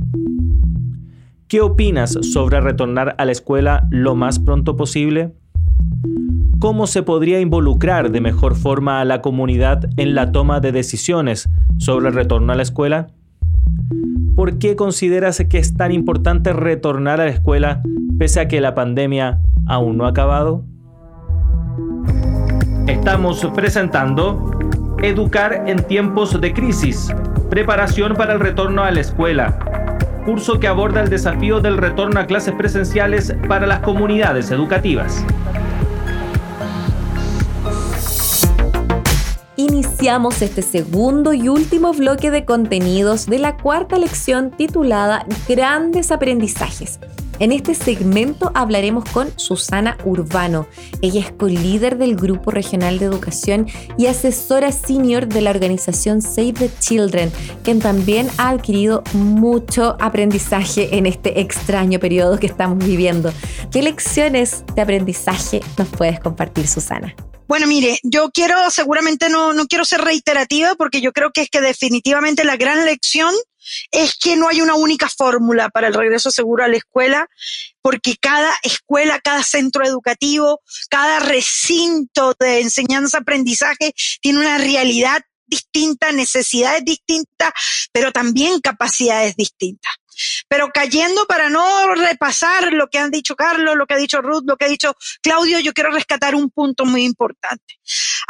¿Qué 1.48 1.62
opinas 1.62 2.16
sobre 2.22 2.62
retornar 2.62 3.16
a 3.18 3.25
la 3.25 3.32
escuela 3.32 3.88
lo 3.90 4.13
más 4.13 4.38
pronto 4.38 4.78
posible? 4.78 5.34
¿Cómo 6.60 6.86
se 6.86 7.01
podría 7.01 7.40
involucrar 7.40 8.12
de 8.12 8.22
mejor 8.22 8.56
forma 8.56 9.01
a 9.01 9.06
la 9.06 9.24
comunidad 9.24 9.90
en 9.98 10.13
la 10.13 10.32
toma 10.32 10.60
de 10.60 10.72
decisiones 10.72 11.50
sobre 11.80 12.10
el 12.10 12.13
retorno 12.13 12.54
a 12.54 12.56
la 12.56 12.62
escuela? 12.62 13.08
¿Por 14.36 14.60
qué 14.60 14.75
consideras 14.75 15.44
que 15.50 15.58
es 15.58 15.75
tan 15.75 15.92
importante 15.92 16.54
retornar 16.54 17.20
a 17.20 17.25
la 17.25 17.32
escuela 17.32 17.82
pese 18.20 18.42
a 18.42 18.48
que 18.48 18.62
la 18.62 18.75
pandemia 18.75 19.42
aún 19.66 19.98
no 19.98 20.06
ha 20.06 20.10
acabado? 20.10 20.66
Estamos 22.86 23.44
presentando 23.56 24.61
Educar 25.03 25.63
en 25.65 25.84
tiempos 25.84 26.39
de 26.39 26.53
crisis, 26.53 27.12
preparación 27.50 28.13
para 28.13 28.34
el 28.34 28.39
retorno 28.39 28.84
a 28.84 28.91
la 28.91 29.00
escuela, 29.00 29.58
curso 30.25 30.60
que 30.60 30.67
aborda 30.67 31.01
el 31.01 31.10
desafío 31.10 31.60
del 31.60 31.77
retorno 31.77 32.20
a 32.20 32.27
clases 32.27 32.53
presenciales 32.53 33.36
para 33.48 33.65
las 33.65 33.79
comunidades 33.79 34.51
educativas. 34.51 35.25
iniciamos 40.01 40.41
este 40.41 40.63
segundo 40.63 41.31
y 41.34 41.48
último 41.48 41.93
bloque 41.93 42.31
de 42.31 42.43
contenidos 42.43 43.27
de 43.27 43.38
la 43.38 43.58
cuarta 43.58 44.00
lección 44.00 44.50
titulada 44.50 45.25
Grandes 45.48 46.12
Aprendizajes. 46.12 47.00
En 47.42 47.52
este 47.52 47.74
segmento 47.74 48.52
hablaremos 48.54 49.04
con 49.10 49.34
Susana 49.40 49.98
Urbano. 50.06 50.68
Ella 51.02 51.22
es 51.22 51.32
co-líder 51.32 51.98
del 51.98 52.16
Grupo 52.16 52.52
Regional 52.52 53.00
de 53.00 53.08
Educación 53.08 53.66
y 53.98 54.06
asesora 54.06 54.72
senior 54.72 55.26
de 55.26 55.42
la 55.42 55.50
organización 55.50 56.22
Save 56.22 56.54
the 56.54 56.70
Children, 56.80 57.32
quien 57.64 57.80
también 57.80 58.30
ha 58.38 58.50
adquirido 58.50 59.04
mucho 59.14 59.98
aprendizaje 60.00 60.96
en 60.96 61.08
este 61.08 61.42
extraño 61.42 61.98
periodo 62.00 62.38
que 62.38 62.46
estamos 62.46 62.78
viviendo. 62.78 63.34
¿Qué 63.72 63.82
lecciones 63.82 64.64
de 64.76 64.84
aprendizaje 64.84 65.62
nos 65.80 65.88
puedes 65.88 66.20
compartir, 66.20 66.68
Susana? 66.68 67.16
Bueno, 67.48 67.66
mire, 67.66 67.98
yo 68.04 68.30
quiero, 68.32 68.70
seguramente 68.70 69.30
no, 69.30 69.54
no 69.54 69.66
quiero 69.66 69.84
ser 69.84 70.02
reiterativa 70.02 70.76
porque 70.76 71.02
yo 71.02 71.12
creo 71.12 71.32
que 71.32 71.42
es 71.42 71.50
que 71.50 71.60
definitivamente 71.60 72.44
la 72.44 72.56
gran 72.56 72.86
lección 72.86 73.34
es 73.91 74.15
que 74.18 74.36
no 74.36 74.48
hay 74.48 74.62
una 74.62 74.75
única 74.75 75.10
fórmula 75.10 75.70
para 75.70 75.88
el 75.88 75.94
regreso 75.94 76.32
seguro 76.32 76.63
a 76.63 76.68
la 76.68 76.77
escuela, 76.77 77.27
porque 77.82 78.15
cada 78.20 78.53
escuela, 78.63 79.20
cada 79.20 79.44
centro 79.44 79.86
educativo, 79.86 80.62
cada 80.89 81.20
recinto 81.20 82.36
de 82.39 82.62
enseñanza-aprendizaje 82.62 83.94
tiene 84.22 84.39
una 84.39 84.58
realidad 84.58 85.22
distinta, 85.46 86.12
necesidades 86.12 86.84
distintas, 86.86 87.51
pero 87.91 88.12
también 88.12 88.62
capacidades 88.62 89.36
distintas. 89.36 89.94
Pero 90.48 90.70
cayendo 90.74 91.25
para 91.25 91.50
no 91.50 91.96
repasar 91.96 92.74
lo 92.74 92.88
que 92.88 93.00
han 93.00 93.12
dicho 93.12 93.36
Carlos, 93.36 93.75
lo 93.75 93.86
que 93.86 93.94
ha 93.94 93.98
dicho 93.98 94.22
Ruth, 94.22 94.44
lo 94.46 94.58
que 94.58 94.65
ha 94.65 94.70
dicho 94.70 94.96
Claudio, 95.22 95.60
yo 95.60 95.74
quiero 95.74 95.91
rescatar 95.91 96.36
un 96.36 96.50
punto 96.50 96.86
muy 96.86 97.03
importante. 97.03 97.80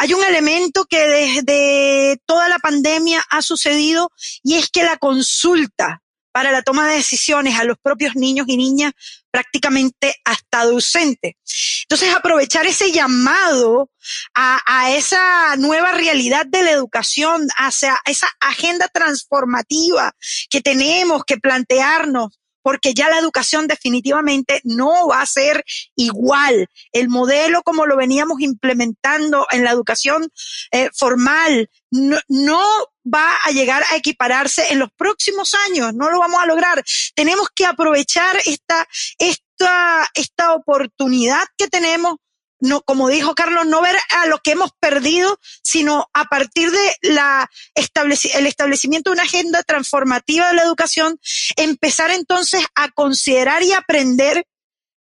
Hay 0.02 0.16
un 0.16 0.24
elemento 0.24 0.86
que 0.86 0.98
desde 0.98 2.20
toda 2.26 2.50
la 2.50 2.58
pandemia 2.58 3.24
ha 3.30 3.44
sucedido 3.44 4.10
y 4.42 4.56
es 4.56 4.68
que 4.72 4.82
la 4.82 4.98
consulta 4.98 6.02
para 6.32 6.52
la 6.52 6.64
toma 6.64 6.88
de 6.88 6.96
decisiones 6.96 7.60
a 7.60 7.66
los 7.66 7.78
propios 7.78 8.16
niños 8.16 8.48
y 8.50 8.58
niñas 8.58 8.94
prácticamente 9.30 10.16
hasta 10.26 10.62
ausente. 10.62 11.38
Entonces, 11.84 12.16
aprovechar 12.16 12.66
ese 12.66 12.92
llamado 12.92 13.92
a, 14.34 14.92
esa 14.92 15.56
nueva 15.58 15.92
realidad 15.92 16.48
de 16.48 16.64
la 16.64 16.72
educación, 16.72 17.48
hacia 17.58 18.00
esa 18.06 18.28
agenda 18.40 18.88
transformativa 18.88 20.16
que 20.50 20.62
tenemos 20.62 21.26
que 21.26 21.38
plantearnos 21.38 22.40
porque 22.62 22.94
ya 22.94 23.10
la 23.10 23.20
educación 23.20 23.68
definitivamente 23.68 24.62
no 24.64 25.08
va 25.08 25.22
a 25.22 25.26
ser 25.26 25.64
igual. 25.96 26.68
El 26.92 27.10
modelo 27.10 27.64
como 27.64 27.86
lo 27.86 27.98
veníamos 27.98 28.42
implementando 28.42 29.48
en 29.52 29.64
la 29.64 29.72
educación 29.72 30.30
eh, 30.72 30.90
formal 30.94 31.70
no, 31.92 32.18
no 32.28 32.64
va 33.04 33.36
a 33.46 33.52
llegar 33.52 33.84
a 33.92 33.96
equipararse 33.96 34.72
en 34.72 34.80
los 34.80 34.90
próximos 34.96 35.54
años, 35.68 35.94
no 35.94 36.10
lo 36.10 36.20
vamos 36.20 36.42
a 36.42 36.46
lograr. 36.46 36.84
Tenemos 37.16 37.48
que 37.54 37.66
aprovechar 37.66 38.38
esta, 38.46 38.88
esta, 39.18 40.10
esta 40.14 40.54
oportunidad 40.54 41.44
que 41.58 41.68
tenemos 41.68 42.16
no, 42.62 42.82
como 42.82 43.10
dijo 43.10 43.34
Carlos, 43.36 43.66
no 43.66 43.82
ver 43.82 43.98
a 44.10 44.28
lo 44.28 44.38
que 44.38 44.52
hemos 44.52 44.72
perdido, 44.80 45.40
sino 45.64 46.08
a 46.14 46.26
partir 46.26 46.72
de 46.72 46.96
la 47.02 47.50
el 47.76 48.48
establecimiento 48.48 49.10
de 49.10 49.16
una 49.16 49.24
agenda 49.24 49.64
transformativa 49.64 50.48
de 50.48 50.54
la 50.54 50.64
educación, 50.64 51.20
empezar 51.58 52.12
entonces 52.12 52.64
a 52.76 52.90
considerar 52.92 53.64
y 53.64 53.74
aprender 53.74 54.46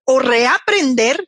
o 0.06 0.20
reaprender 0.20 1.28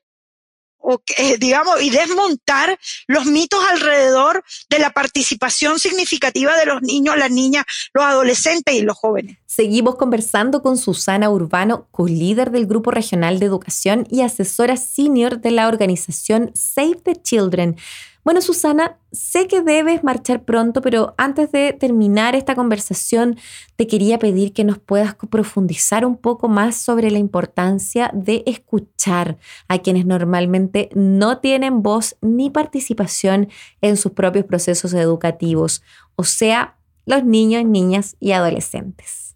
eh, 1.18 1.38
digamos, 1.38 1.82
y 1.82 1.90
desmontar 1.90 2.78
los 3.08 3.26
mitos 3.26 3.64
alrededor 3.70 4.44
de 4.70 4.80
la 4.80 4.92
participación 4.92 5.80
significativa 5.80 6.58
de 6.58 6.66
los 6.66 6.82
niños, 6.82 7.18
las 7.18 7.32
niñas, 7.32 7.66
los 7.94 8.04
adolescentes 8.04 8.76
y 8.76 8.82
los 8.82 8.98
jóvenes. 8.98 9.38
Seguimos 9.46 9.96
conversando 9.96 10.62
con 10.62 10.78
Susana 10.78 11.30
Urbano, 11.30 11.88
co-líder 11.92 12.52
del 12.52 12.66
Grupo 12.66 12.92
Regional 12.92 13.40
de 13.40 13.46
Educación 13.46 14.08
y 14.10 14.22
asesora 14.22 14.78
senior 14.78 15.40
de 15.40 15.52
la 15.52 15.68
organización 15.68 16.52
Save 16.56 17.02
the 17.04 17.16
Children. 17.22 17.78
Bueno, 18.24 18.42
Susana, 18.42 19.00
sé 19.12 19.48
que 19.48 19.62
debes 19.62 20.02
marchar 20.04 20.46
pronto, 20.46 20.82
pero 20.82 21.14
antes 21.18 21.52
de 21.52 21.74
terminar 21.74 22.36
esta 22.36 22.56
conversación, 22.56 23.38
te 23.76 23.86
quería 23.86 24.18
pedir 24.18 24.54
que 24.54 24.64
nos 24.64 24.80
puedas 24.80 25.16
profundizar 25.30 26.06
un 26.06 26.16
poco 26.16 26.48
más 26.48 26.78
sobre 26.78 27.12
la 27.12 27.20
importancia 27.20 28.10
de 28.14 28.44
escuchar 28.46 29.38
a 29.68 29.80
quienes 29.80 30.06
normalmente 30.06 30.90
no 30.94 31.40
tienen 31.40 31.84
voz 31.84 32.16
ni 32.22 32.50
participación 32.50 33.50
en 33.82 33.98
sus 33.98 34.14
propios 34.14 34.46
procesos 34.46 34.94
educativos, 34.94 35.82
o 36.16 36.24
sea, 36.24 36.78
los 37.06 37.26
niños, 37.26 37.66
niñas 37.66 38.16
y 38.22 38.32
adolescentes. 38.32 39.36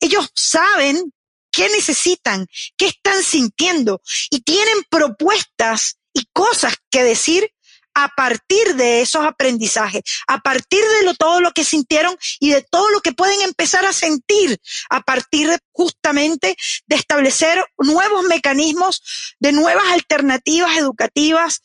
Ellos 0.00 0.30
saben 0.34 1.12
qué 1.52 1.68
necesitan, 1.68 2.46
qué 2.78 2.86
están 2.86 3.22
sintiendo 3.22 4.00
y 4.30 4.40
tienen 4.40 4.84
propuestas 4.88 5.98
y 6.14 6.24
cosas 6.32 6.76
que 6.90 7.04
decir 7.04 7.50
a 7.98 8.08
partir 8.08 8.76
de 8.76 9.00
esos 9.00 9.24
aprendizajes, 9.24 10.02
a 10.26 10.38
partir 10.40 10.84
de 10.84 11.04
lo, 11.04 11.14
todo 11.14 11.40
lo 11.40 11.52
que 11.52 11.64
sintieron 11.64 12.14
y 12.38 12.50
de 12.50 12.60
todo 12.60 12.90
lo 12.90 13.00
que 13.00 13.12
pueden 13.12 13.40
empezar 13.40 13.86
a 13.86 13.94
sentir 13.94 14.60
a 14.90 15.00
partir 15.00 15.48
justamente 15.72 16.58
de 16.86 16.96
establecer 16.96 17.64
nuevos 17.78 18.24
mecanismos, 18.24 19.02
de 19.40 19.52
nuevas 19.52 19.86
alternativas 19.92 20.76
educativas, 20.76 21.62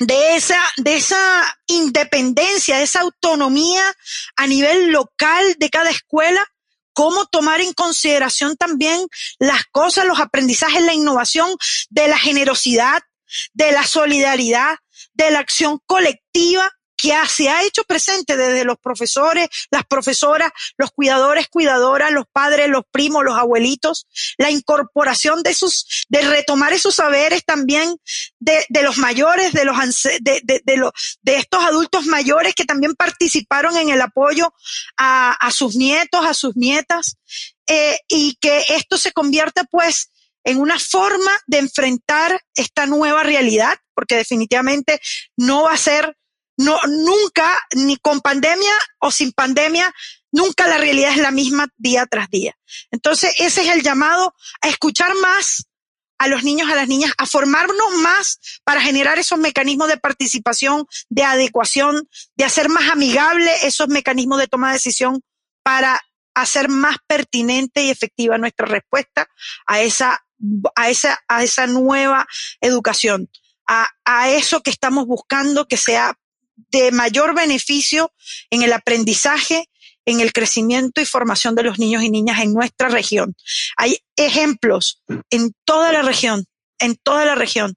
de 0.00 0.34
esa, 0.34 0.58
de 0.76 0.96
esa 0.96 1.56
independencia, 1.68 2.78
de 2.78 2.82
esa 2.82 3.02
autonomía 3.02 3.84
a 4.36 4.46
nivel 4.48 4.90
local 4.90 5.54
de 5.58 5.70
cada 5.70 5.90
escuela, 5.90 6.44
cómo 6.94 7.26
tomar 7.26 7.60
en 7.60 7.74
consideración 7.74 8.56
también 8.56 9.06
las 9.38 9.66
cosas, 9.70 10.04
los 10.04 10.18
aprendizajes, 10.18 10.82
la 10.82 10.94
innovación 10.94 11.48
de 11.90 12.08
la 12.08 12.18
generosidad, 12.18 13.00
de 13.52 13.72
la 13.72 13.86
solidaridad, 13.86 14.78
de 15.18 15.30
la 15.30 15.40
acción 15.40 15.80
colectiva 15.84 16.70
que 16.98 17.14
se 17.28 17.48
ha 17.48 17.62
hecho 17.62 17.84
presente 17.84 18.36
desde 18.36 18.64
los 18.64 18.76
profesores, 18.78 19.48
las 19.70 19.86
profesoras, 19.86 20.50
los 20.76 20.90
cuidadores, 20.90 21.46
cuidadoras, 21.48 22.10
los 22.10 22.24
padres, 22.32 22.68
los 22.68 22.82
primos, 22.90 23.24
los 23.24 23.38
abuelitos, 23.38 24.08
la 24.36 24.50
incorporación 24.50 25.44
de 25.44 25.54
sus, 25.54 26.06
de 26.08 26.22
retomar 26.22 26.72
esos 26.72 26.96
saberes 26.96 27.44
también 27.44 27.96
de, 28.40 28.64
de 28.68 28.82
los 28.82 28.98
mayores, 28.98 29.52
de 29.52 29.64
los, 29.64 29.76
de, 30.20 30.40
de, 30.42 30.60
de, 30.64 30.76
los, 30.76 30.90
de 31.22 31.36
estos 31.36 31.62
adultos 31.62 32.04
mayores 32.06 32.54
que 32.56 32.64
también 32.64 32.96
participaron 32.96 33.76
en 33.76 33.90
el 33.90 34.00
apoyo 34.00 34.52
a, 34.96 35.32
a 35.34 35.50
sus 35.52 35.76
nietos, 35.76 36.26
a 36.26 36.34
sus 36.34 36.56
nietas, 36.56 37.16
eh, 37.68 37.98
y 38.08 38.36
que 38.40 38.64
esto 38.70 38.98
se 38.98 39.12
convierta 39.12 39.62
pues 39.70 40.10
en 40.48 40.60
una 40.60 40.78
forma 40.78 41.30
de 41.46 41.58
enfrentar 41.58 42.40
esta 42.54 42.86
nueva 42.86 43.22
realidad, 43.22 43.76
porque 43.94 44.16
definitivamente 44.16 44.98
no 45.36 45.64
va 45.64 45.74
a 45.74 45.76
ser 45.76 46.16
no, 46.56 46.80
nunca, 46.86 47.54
ni 47.76 47.98
con 47.98 48.22
pandemia 48.22 48.72
o 48.98 49.10
sin 49.10 49.32
pandemia, 49.32 49.94
nunca 50.32 50.66
la 50.66 50.78
realidad 50.78 51.10
es 51.10 51.18
la 51.18 51.32
misma 51.32 51.68
día 51.76 52.06
tras 52.06 52.30
día. 52.30 52.56
Entonces, 52.90 53.34
ese 53.38 53.60
es 53.62 53.68
el 53.68 53.82
llamado 53.82 54.34
a 54.62 54.68
escuchar 54.68 55.14
más 55.16 55.66
a 56.18 56.28
los 56.28 56.42
niños, 56.42 56.70
a 56.70 56.74
las 56.74 56.88
niñas, 56.88 57.12
a 57.18 57.26
formarnos 57.26 57.92
más 57.98 58.40
para 58.64 58.80
generar 58.80 59.18
esos 59.18 59.38
mecanismos 59.38 59.88
de 59.88 59.98
participación, 59.98 60.86
de 61.10 61.24
adecuación, 61.24 62.08
de 62.36 62.44
hacer 62.44 62.70
más 62.70 62.88
amigable 62.88 63.50
esos 63.64 63.88
mecanismos 63.88 64.38
de 64.38 64.48
toma 64.48 64.68
de 64.68 64.74
decisión 64.74 65.20
para 65.62 66.00
hacer 66.34 66.68
más 66.68 66.96
pertinente 67.06 67.82
y 67.82 67.90
efectiva 67.90 68.38
nuestra 68.38 68.66
respuesta 68.66 69.28
a 69.66 69.80
esa, 69.80 70.24
a 70.74 70.90
esa, 70.90 71.18
a 71.28 71.42
esa 71.42 71.66
nueva 71.66 72.26
educación, 72.60 73.28
a, 73.66 73.88
a 74.04 74.30
eso 74.30 74.62
que 74.62 74.70
estamos 74.70 75.06
buscando 75.06 75.66
que 75.66 75.76
sea 75.76 76.16
de 76.70 76.90
mayor 76.92 77.34
beneficio 77.34 78.12
en 78.50 78.62
el 78.62 78.72
aprendizaje, 78.72 79.68
en 80.04 80.20
el 80.20 80.32
crecimiento 80.32 81.00
y 81.00 81.06
formación 81.06 81.54
de 81.54 81.62
los 81.62 81.78
niños 81.78 82.02
y 82.02 82.10
niñas 82.10 82.40
en 82.40 82.52
nuestra 82.52 82.88
región. 82.88 83.36
Hay 83.76 83.98
ejemplos 84.16 85.02
en 85.30 85.54
toda 85.64 85.92
la 85.92 86.02
región, 86.02 86.46
en 86.78 86.96
toda 86.96 87.24
la 87.24 87.34
región, 87.34 87.76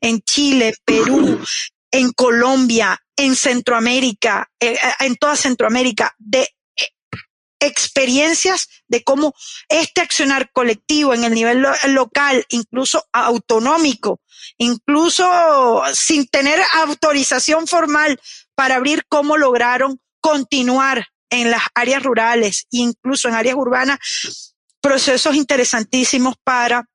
en 0.00 0.20
Chile, 0.22 0.74
Perú, 0.84 1.40
en 1.90 2.12
Colombia, 2.12 3.00
en 3.16 3.36
Centroamérica, 3.36 4.50
eh, 4.60 4.78
en 5.00 5.16
toda 5.16 5.36
Centroamérica, 5.36 6.14
de 6.18 6.48
experiencias 7.60 8.68
de 8.88 9.02
cómo 9.02 9.34
este 9.68 10.00
accionar 10.00 10.50
colectivo 10.52 11.14
en 11.14 11.24
el 11.24 11.34
nivel 11.34 11.64
local, 11.88 12.44
incluso 12.50 13.04
autonómico, 13.12 14.20
incluso 14.56 15.82
sin 15.92 16.26
tener 16.26 16.60
autorización 16.74 17.66
formal 17.66 18.20
para 18.54 18.76
abrir, 18.76 19.04
cómo 19.08 19.36
lograron 19.36 20.00
continuar 20.20 21.06
en 21.30 21.50
las 21.50 21.62
áreas 21.74 22.02
rurales 22.02 22.66
e 22.72 22.78
incluso 22.78 23.28
en 23.28 23.34
áreas 23.34 23.56
urbanas, 23.56 24.54
procesos 24.80 25.34
interesantísimos 25.34 26.34
para 26.42 26.88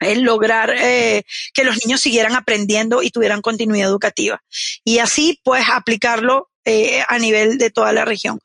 eh, 0.00 0.16
lograr 0.16 0.74
eh, 0.76 1.24
que 1.52 1.64
los 1.64 1.76
niños 1.84 2.00
siguieran 2.00 2.34
aprendiendo 2.34 3.02
y 3.02 3.10
tuvieran 3.10 3.40
continuidad 3.40 3.88
educativa. 3.88 4.42
Y 4.84 4.98
así, 4.98 5.40
pues, 5.44 5.64
aplicarlo 5.72 6.50
eh, 6.64 7.02
a 7.08 7.18
nivel 7.18 7.58
de 7.58 7.70
toda 7.70 7.92
la 7.92 8.04
región. 8.04 8.40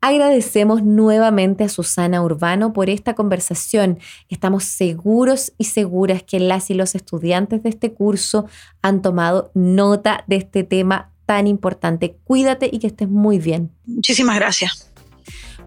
Agradecemos 0.00 0.84
nuevamente 0.84 1.64
a 1.64 1.68
Susana 1.68 2.22
Urbano 2.22 2.72
por 2.72 2.88
esta 2.88 3.14
conversación. 3.14 3.98
Estamos 4.28 4.64
seguros 4.64 5.52
y 5.58 5.64
seguras 5.64 6.22
que 6.22 6.38
las 6.38 6.70
y 6.70 6.74
los 6.74 6.94
estudiantes 6.94 7.62
de 7.64 7.70
este 7.70 7.92
curso 7.92 8.46
han 8.80 9.02
tomado 9.02 9.50
nota 9.54 10.24
de 10.28 10.36
este 10.36 10.62
tema 10.62 11.10
tan 11.26 11.46
importante. 11.46 12.16
Cuídate 12.24 12.70
y 12.72 12.78
que 12.78 12.86
estés 12.86 13.08
muy 13.08 13.38
bien. 13.38 13.70
Muchísimas 13.84 14.36
gracias. 14.36 14.87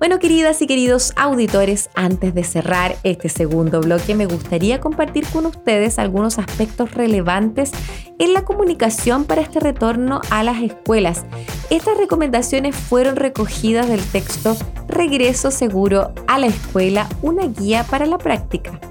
Bueno, 0.02 0.18
queridas 0.18 0.60
y 0.64 0.66
queridos 0.66 1.14
auditores, 1.16 1.92
antes 1.94 2.34
de 2.34 2.44
cerrar 2.44 2.96
este 3.04 3.30
segundo 3.30 3.82
bloque, 3.82 4.16
me 4.16 4.26
gustaría 4.26 4.82
compartir 4.82 5.28
con 5.28 5.46
ustedes 5.46 6.00
algunos 6.00 6.40
aspectos 6.40 6.96
relevantes 6.96 7.72
en 8.18 8.34
la 8.34 8.44
comunicación 8.44 9.26
para 9.26 9.42
este 9.42 9.60
retorno 9.60 10.20
a 10.32 10.42
las 10.42 10.60
escuelas. 10.64 11.24
Estas 11.70 12.00
recomendaciones 12.00 12.76
fueron 12.76 13.16
recogidas 13.16 13.90
del 13.90 14.02
texto 14.02 14.58
Regreso 14.88 15.52
Seguro 15.52 16.16
a 16.26 16.40
la 16.40 16.48
Escuela, 16.48 17.08
una 17.22 17.46
guía 17.46 17.84
para 17.84 18.08
la 18.08 18.18
práctica. 18.18 18.82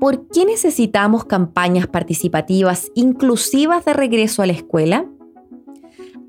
¿Por 0.00 0.26
qué 0.26 0.44
necesitamos 0.44 1.24
campañas 1.24 1.86
participativas 1.86 2.90
inclusivas 2.96 3.84
de 3.84 3.92
regreso 3.92 4.42
a 4.42 4.46
la 4.46 4.54
escuela? 4.54 5.06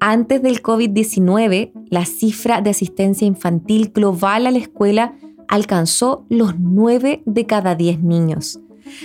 Antes 0.02 0.42
del 0.42 0.62
COVID-19, 0.62 1.72
la 1.90 2.06
cifra 2.06 2.62
de 2.62 2.70
asistencia 2.70 3.28
infantil 3.28 3.92
global 3.94 4.48
a 4.48 4.52
la 4.52 4.58
escuela 4.58 5.16
alcanzó 5.50 6.26
los 6.30 6.58
9 6.58 7.24
de 7.26 7.46
cada 7.46 7.76
10 7.76 8.02
niños. 8.02 8.62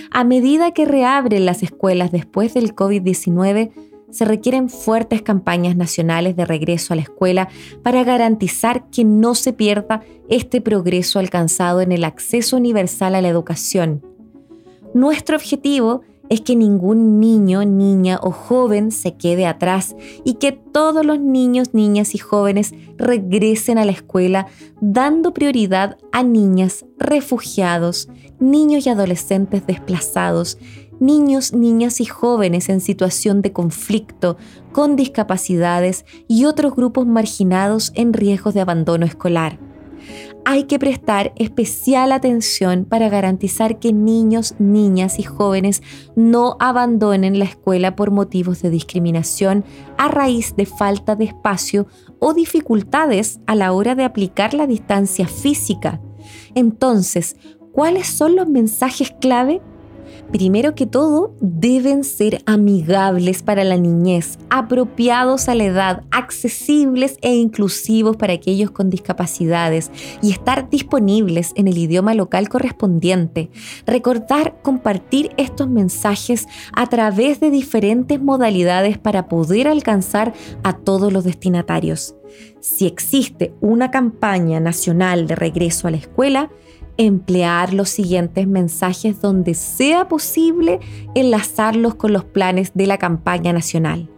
A 0.09 0.23
medida 0.23 0.71
que 0.71 0.85
reabren 0.85 1.45
las 1.45 1.63
escuelas 1.63 2.13
después 2.13 2.53
del 2.53 2.73
COVID-19, 2.73 3.71
se 4.09 4.23
requieren 4.23 4.69
fuertes 4.69 5.21
campañas 5.21 5.75
nacionales 5.75 6.37
de 6.37 6.45
regreso 6.45 6.93
a 6.93 6.95
la 6.95 7.01
escuela 7.01 7.49
para 7.83 8.05
garantizar 8.05 8.89
que 8.89 9.03
no 9.03 9.35
se 9.35 9.51
pierda 9.51 10.01
este 10.29 10.61
progreso 10.61 11.19
alcanzado 11.19 11.81
en 11.81 11.91
el 11.91 12.05
acceso 12.05 12.55
universal 12.55 13.15
a 13.15 13.21
la 13.21 13.27
educación. 13.27 14.01
Nuestro 14.93 15.35
objetivo 15.35 16.03
es 16.03 16.14
es 16.29 16.41
que 16.41 16.55
ningún 16.55 17.19
niño, 17.19 17.63
niña 17.65 18.19
o 18.21 18.31
joven 18.31 18.91
se 18.91 19.15
quede 19.15 19.45
atrás 19.45 19.95
y 20.23 20.35
que 20.35 20.51
todos 20.51 21.05
los 21.05 21.19
niños, 21.19 21.73
niñas 21.73 22.15
y 22.15 22.17
jóvenes 22.17 22.73
regresen 22.97 23.77
a 23.77 23.85
la 23.85 23.91
escuela 23.91 24.47
dando 24.81 25.33
prioridad 25.33 25.97
a 26.11 26.23
niñas, 26.23 26.85
refugiados, 26.97 28.09
niños 28.39 28.85
y 28.85 28.89
adolescentes 28.89 29.65
desplazados, 29.67 30.57
niños, 30.99 31.53
niñas 31.53 31.99
y 32.01 32.05
jóvenes 32.05 32.69
en 32.69 32.81
situación 32.81 33.41
de 33.41 33.51
conflicto, 33.51 34.37
con 34.71 34.95
discapacidades 34.95 36.05
y 36.27 36.45
otros 36.45 36.75
grupos 36.75 37.05
marginados 37.05 37.91
en 37.95 38.13
riesgos 38.13 38.53
de 38.53 38.61
abandono 38.61 39.05
escolar 39.05 39.59
hay 40.45 40.65
que 40.65 40.77
prestar 40.77 41.33
especial 41.35 42.11
atención 42.11 42.85
para 42.85 43.09
garantizar 43.09 43.79
que 43.79 43.91
niños, 43.91 44.53
niñas 44.59 45.17
y 45.17 45.23
jóvenes 45.23 45.81
no 46.15 46.55
abandonen 46.59 47.39
la 47.39 47.45
escuela 47.45 47.95
por 47.95 48.11
motivos 48.11 48.61
de 48.61 48.69
discriminación 48.69 49.65
a 49.97 50.07
raíz 50.07 50.55
de 50.55 50.67
falta 50.67 51.15
de 51.15 51.25
espacio 51.25 51.87
o 52.19 52.33
dificultades 52.35 53.39
a 53.47 53.55
la 53.55 53.73
hora 53.73 53.95
de 53.95 54.03
aplicar 54.03 54.53
la 54.53 54.67
distancia 54.67 55.27
física. 55.27 55.99
Entonces, 56.53 57.37
¿cuáles 57.71 58.07
son 58.07 58.35
los 58.35 58.47
mensajes 58.47 59.13
clave? 59.19 59.61
Primero 60.31 60.75
que 60.75 60.85
todo, 60.85 61.33
deben 61.39 62.03
ser 62.03 62.41
amigables 62.45 63.43
para 63.43 63.63
la 63.63 63.77
niñez, 63.77 64.37
apropiados 64.49 65.47
a 65.47 65.55
la 65.55 65.65
edad, 65.65 66.03
accesibles 66.11 67.17
e 67.21 67.35
inclusivos 67.35 68.17
para 68.17 68.33
aquellos 68.33 68.71
con 68.71 68.89
discapacidades 68.89 69.91
y 70.21 70.31
estar 70.31 70.69
disponibles 70.69 71.53
en 71.55 71.67
el 71.67 71.77
idioma 71.77 72.13
local 72.13 72.49
correspondiente. 72.49 73.49
Recordar 73.85 74.61
compartir 74.61 75.31
estos 75.37 75.69
mensajes 75.69 76.47
a 76.73 76.87
través 76.87 77.39
de 77.39 77.51
diferentes 77.51 78.21
modalidades 78.21 78.97
para 78.97 79.27
poder 79.27 79.67
alcanzar 79.67 80.33
a 80.63 80.77
todos 80.77 81.13
los 81.13 81.23
destinatarios. 81.23 82.15
Si 82.59 82.87
existe 82.87 83.53
una 83.61 83.91
campaña 83.91 84.59
nacional 84.59 85.27
de 85.27 85.35
regreso 85.35 85.87
a 85.87 85.91
la 85.91 85.97
escuela, 85.97 86.49
emplear 86.97 87.73
los 87.73 87.89
siguientes 87.89 88.47
mensajes 88.47 89.21
donde 89.21 89.53
sea 89.53 90.07
posible 90.07 90.79
enlazarlos 91.13 91.95
con 91.95 92.13
los 92.13 92.23
planes 92.23 92.71
de 92.73 92.87
la 92.87 92.97
campaña 92.97 93.53
nacional. 93.53 94.09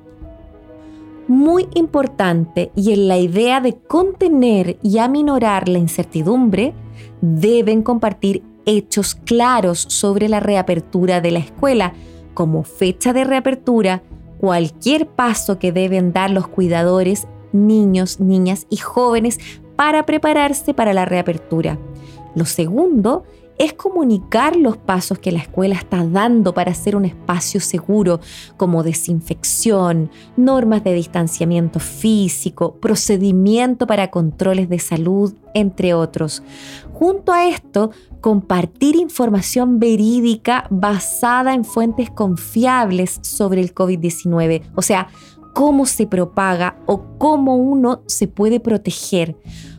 Muy 1.27 1.67
importante 1.73 2.71
y 2.75 2.93
en 2.93 3.07
la 3.07 3.17
idea 3.17 3.59
de 3.59 3.75
contener 3.75 4.77
y 4.81 4.99
aminorar 4.99 5.67
la 5.67 5.77
incertidumbre, 5.77 6.73
deben 7.21 7.83
compartir 7.83 8.43
hechos 8.65 9.15
claros 9.15 9.79
sobre 9.79 10.29
la 10.29 10.39
reapertura 10.39 11.19
de 11.19 11.31
la 11.31 11.39
escuela, 11.39 11.93
como 12.33 12.63
fecha 12.63 13.11
de 13.13 13.23
reapertura, 13.23 14.03
cualquier 14.39 15.07
paso 15.07 15.57
que 15.57 15.71
deben 15.71 16.13
dar 16.13 16.29
los 16.29 16.47
cuidadores, 16.47 17.27
niños, 17.51 18.19
niñas 18.19 18.67
y 18.69 18.77
jóvenes 18.77 19.39
para 19.77 20.05
prepararse 20.05 20.73
para 20.73 20.93
la 20.93 21.05
reapertura 21.05 21.77
lo 22.37 22.45
segundo 22.45 23.23
es 23.57 23.73
comunicar 23.73 24.55
los 24.55 24.77
pasos 24.77 25.17
que 25.17 25.31
la 25.31 25.39
escuela 25.39 25.73
está 25.73 26.05
dando 26.05 26.53
para 26.53 26.71
hacer 26.71 26.95
un 26.95 27.05
espacio 27.05 27.59
seguro, 27.59 28.19
como 28.55 28.83
desinfección, 28.83 30.11
normas 30.35 30.83
de 30.83 30.93
distanciamiento 30.93 31.79
físico, 31.79 32.75
procedimiento 32.75 33.87
para 33.87 34.11
controles 34.11 34.69
de 34.69 34.77
salud, 34.77 35.33
entre 35.55 35.95
otros. 35.95 36.43
Junto 36.93 37.33
a 37.33 37.47
esto, 37.47 37.89
compartir 38.21 38.95
información 38.95 39.79
verídica 39.79 40.67
basada 40.69 41.55
en 41.55 41.65
fuentes 41.65 42.11
confiables 42.11 43.17
sobre 43.23 43.61
el 43.61 43.73
COVID-19, 43.73 44.61
o 44.75 44.83
sea, 44.83 45.07
cómo 45.57 45.87
se 45.87 46.05
propaga 46.05 46.77
o 46.85 47.01
cómo 47.17 47.55
uno 47.55 48.03
se 48.05 48.27
puede 48.27 48.59
proteger 48.59 49.35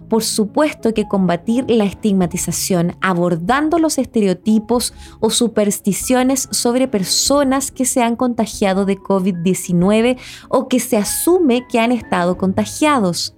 por 0.08 0.24
supuesto 0.24 0.92
que 0.92 1.06
combatir 1.06 1.70
la 1.70 1.84
estigmatización 1.84 2.96
abordando 3.00 3.78
los 3.78 3.96
estereotipos 3.96 4.92
o 5.20 5.30
supersticiones 5.30 6.48
sobre 6.50 6.88
personas 6.88 7.70
que 7.70 7.84
se 7.84 8.02
han 8.02 8.16
contagiado 8.16 8.86
de 8.86 8.98
COVID-19 8.98 10.18
o 10.48 10.66
que 10.66 10.80
se 10.80 10.96
asume 10.96 11.64
que 11.68 11.78
han 11.78 11.92
estado 11.92 12.38
contagiados. 12.38 13.36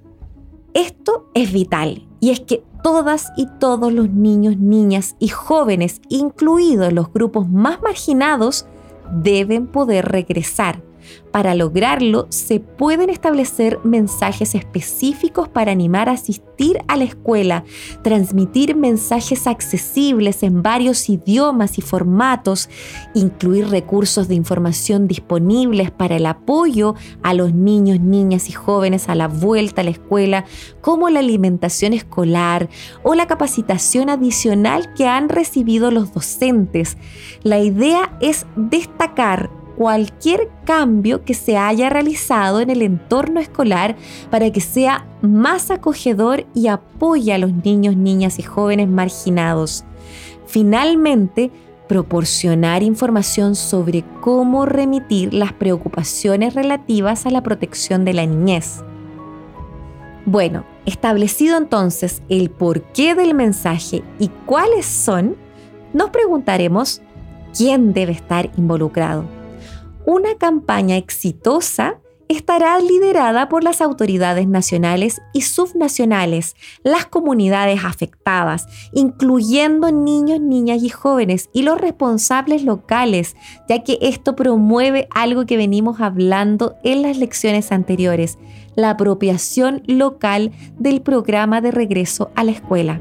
Esto 0.72 1.29
es 1.35 1.53
vital 1.53 2.09
y 2.20 2.31
es 2.31 2.40
que 2.40 2.62
todas 2.83 3.33
y 3.37 3.48
todos 3.59 3.92
los 3.92 4.09
niños, 4.09 4.57
niñas 4.57 5.14
y 5.18 5.29
jóvenes, 5.29 6.00
incluidos 6.09 6.90
los 6.92 7.12
grupos 7.12 7.50
más 7.50 7.83
marginados, 7.83 8.64
deben 9.12 9.66
poder 9.66 10.07
regresar 10.07 10.89
Para 11.30 11.54
lograrlo, 11.54 12.26
se 12.30 12.60
pueden 12.60 13.10
establecer 13.10 13.78
mensajes 13.84 14.54
específicos 14.54 15.48
para 15.48 15.72
animar 15.72 16.08
a 16.08 16.12
asistir 16.12 16.78
a 16.88 16.96
la 16.96 17.04
escuela, 17.04 17.64
transmitir 18.02 18.76
mensajes 18.76 19.46
accesibles 19.46 20.42
en 20.42 20.62
varios 20.62 21.08
idiomas 21.08 21.78
y 21.78 21.82
formatos, 21.82 22.68
incluir 23.14 23.68
recursos 23.68 24.28
de 24.28 24.34
información 24.34 25.06
disponibles 25.06 25.90
para 25.90 26.16
el 26.16 26.26
apoyo 26.26 26.94
a 27.22 27.34
los 27.34 27.54
niños, 27.54 28.00
niñas 28.00 28.48
y 28.48 28.52
jóvenes 28.52 29.08
a 29.08 29.14
la 29.14 29.28
vuelta 29.28 29.80
a 29.82 29.84
la 29.84 29.90
escuela, 29.90 30.44
como 30.80 31.08
la 31.10 31.20
alimentación 31.20 31.92
escolar 31.92 32.68
o 33.02 33.14
la 33.14 33.26
capacitación 33.26 34.10
adicional 34.10 34.92
que 34.94 35.06
han 35.06 35.28
recibido 35.28 35.90
los 35.90 36.12
docentes. 36.12 36.96
La 37.42 37.58
idea 37.58 38.16
es 38.20 38.46
destacar 38.56 39.60
cualquier 39.80 40.50
cambio 40.66 41.24
que 41.24 41.32
se 41.32 41.56
haya 41.56 41.88
realizado 41.88 42.60
en 42.60 42.68
el 42.68 42.82
entorno 42.82 43.40
escolar 43.40 43.96
para 44.30 44.52
que 44.52 44.60
sea 44.60 45.06
más 45.22 45.70
acogedor 45.70 46.44
y 46.52 46.66
apoye 46.66 47.32
a 47.32 47.38
los 47.38 47.50
niños, 47.50 47.96
niñas 47.96 48.38
y 48.38 48.42
jóvenes 48.42 48.88
marginados. 48.90 49.86
Finalmente, 50.46 51.50
proporcionar 51.88 52.82
información 52.82 53.54
sobre 53.54 54.04
cómo 54.20 54.66
remitir 54.66 55.32
las 55.32 55.54
preocupaciones 55.54 56.52
relativas 56.52 57.24
a 57.24 57.30
la 57.30 57.42
protección 57.42 58.04
de 58.04 58.12
la 58.12 58.26
niñez. 58.26 58.84
Bueno, 60.26 60.66
establecido 60.84 61.56
entonces 61.56 62.20
el 62.28 62.50
porqué 62.50 63.14
del 63.14 63.32
mensaje 63.32 64.04
y 64.18 64.28
cuáles 64.44 64.84
son, 64.84 65.36
nos 65.94 66.10
preguntaremos 66.10 67.00
quién 67.56 67.94
debe 67.94 68.12
estar 68.12 68.50
involucrado 68.58 69.39
una 70.11 70.35
campaña 70.35 70.96
exitosa 70.96 72.01
estará 72.27 72.81
liderada 72.81 73.49
por 73.49 73.62
las 73.62 73.81
autoridades 73.81 74.49
nacionales 74.49 75.23
y 75.33 75.42
subnacionales, 75.42 76.57
las 76.83 77.07
comunidades 77.07 77.85
afectadas, 77.85 78.66
incluyendo 78.92 79.92
niños, 79.92 80.40
niñas 80.40 80.83
y 80.83 80.88
jóvenes, 80.88 81.49
y 81.53 81.62
los 81.62 81.81
responsables 81.81 82.64
locales, 82.64 83.37
ya 83.68 83.85
que 83.85 83.99
esto 84.01 84.35
promueve 84.35 85.07
algo 85.12 85.46
que 85.46 85.57
venimos 85.57 86.01
hablando 86.01 86.75
en 86.83 87.03
las 87.03 87.16
lecciones 87.16 87.70
anteriores, 87.70 88.37
la 88.75 88.90
apropiación 88.90 89.83
local 89.87 90.51
del 90.77 91.03
programa 91.03 91.61
de 91.61 91.70
regreso 91.70 92.31
a 92.35 92.42
la 92.42 92.51
escuela. 92.51 93.01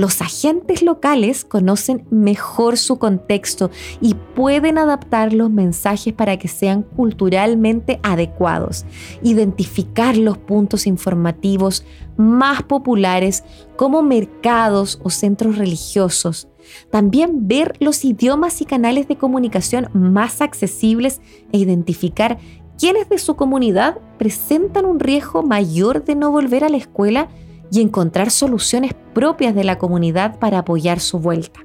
Los 0.00 0.22
agentes 0.22 0.80
locales 0.80 1.44
conocen 1.44 2.06
mejor 2.08 2.78
su 2.78 2.98
contexto 2.98 3.70
y 4.00 4.14
pueden 4.14 4.78
adaptar 4.78 5.34
los 5.34 5.50
mensajes 5.50 6.14
para 6.14 6.38
que 6.38 6.48
sean 6.48 6.84
culturalmente 6.84 8.00
adecuados, 8.02 8.86
identificar 9.22 10.16
los 10.16 10.38
puntos 10.38 10.86
informativos 10.86 11.84
más 12.16 12.62
populares 12.62 13.44
como 13.76 14.02
mercados 14.02 14.98
o 15.04 15.10
centros 15.10 15.58
religiosos, 15.58 16.48
también 16.90 17.46
ver 17.46 17.74
los 17.78 18.02
idiomas 18.02 18.62
y 18.62 18.64
canales 18.64 19.06
de 19.06 19.18
comunicación 19.18 19.90
más 19.92 20.40
accesibles 20.40 21.20
e 21.52 21.58
identificar 21.58 22.38
quiénes 22.78 23.10
de 23.10 23.18
su 23.18 23.36
comunidad 23.36 23.98
presentan 24.16 24.86
un 24.86 24.98
riesgo 24.98 25.42
mayor 25.42 26.06
de 26.06 26.14
no 26.14 26.30
volver 26.30 26.64
a 26.64 26.70
la 26.70 26.78
escuela 26.78 27.28
y 27.70 27.80
encontrar 27.80 28.30
soluciones 28.30 28.94
propias 29.14 29.54
de 29.54 29.64
la 29.64 29.78
comunidad 29.78 30.38
para 30.38 30.58
apoyar 30.58 31.00
su 31.00 31.18
vuelta. 31.18 31.60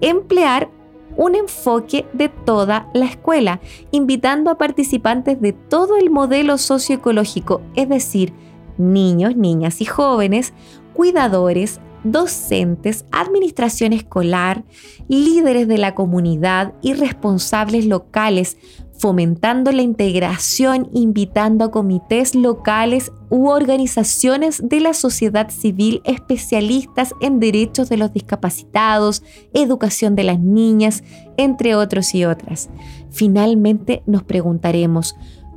Emplear 0.00 0.70
un 1.16 1.34
enfoque 1.34 2.06
de 2.12 2.28
toda 2.28 2.88
la 2.94 3.06
escuela, 3.06 3.60
invitando 3.90 4.50
a 4.50 4.58
participantes 4.58 5.40
de 5.40 5.52
todo 5.52 5.96
el 5.96 6.10
modelo 6.10 6.58
socioecológico, 6.58 7.60
es 7.74 7.88
decir, 7.88 8.32
niños, 8.78 9.36
niñas 9.36 9.80
y 9.80 9.84
jóvenes, 9.84 10.54
cuidadores, 10.94 11.80
docentes, 12.04 13.04
administración 13.12 13.92
escolar, 13.92 14.64
líderes 15.08 15.68
de 15.68 15.78
la 15.78 15.94
comunidad 15.94 16.72
y 16.82 16.94
responsables 16.94 17.86
locales 17.86 18.56
fomentando 19.02 19.72
la 19.72 19.82
integración, 19.82 20.88
invitando 20.92 21.64
a 21.64 21.70
comités 21.72 22.36
locales 22.36 23.10
u 23.30 23.48
organizaciones 23.48 24.62
de 24.62 24.78
la 24.78 24.94
sociedad 24.94 25.50
civil 25.50 26.00
especialistas 26.04 27.12
en 27.20 27.40
derechos 27.40 27.88
de 27.88 27.96
los 27.96 28.12
discapacitados, 28.12 29.24
educación 29.54 30.14
de 30.14 30.22
las 30.22 30.38
niñas, 30.38 31.02
entre 31.36 31.74
otros 31.74 32.14
y 32.14 32.26
otras. 32.26 32.70
Finalmente 33.10 34.04
nos 34.06 34.22
preguntaremos, 34.22 35.16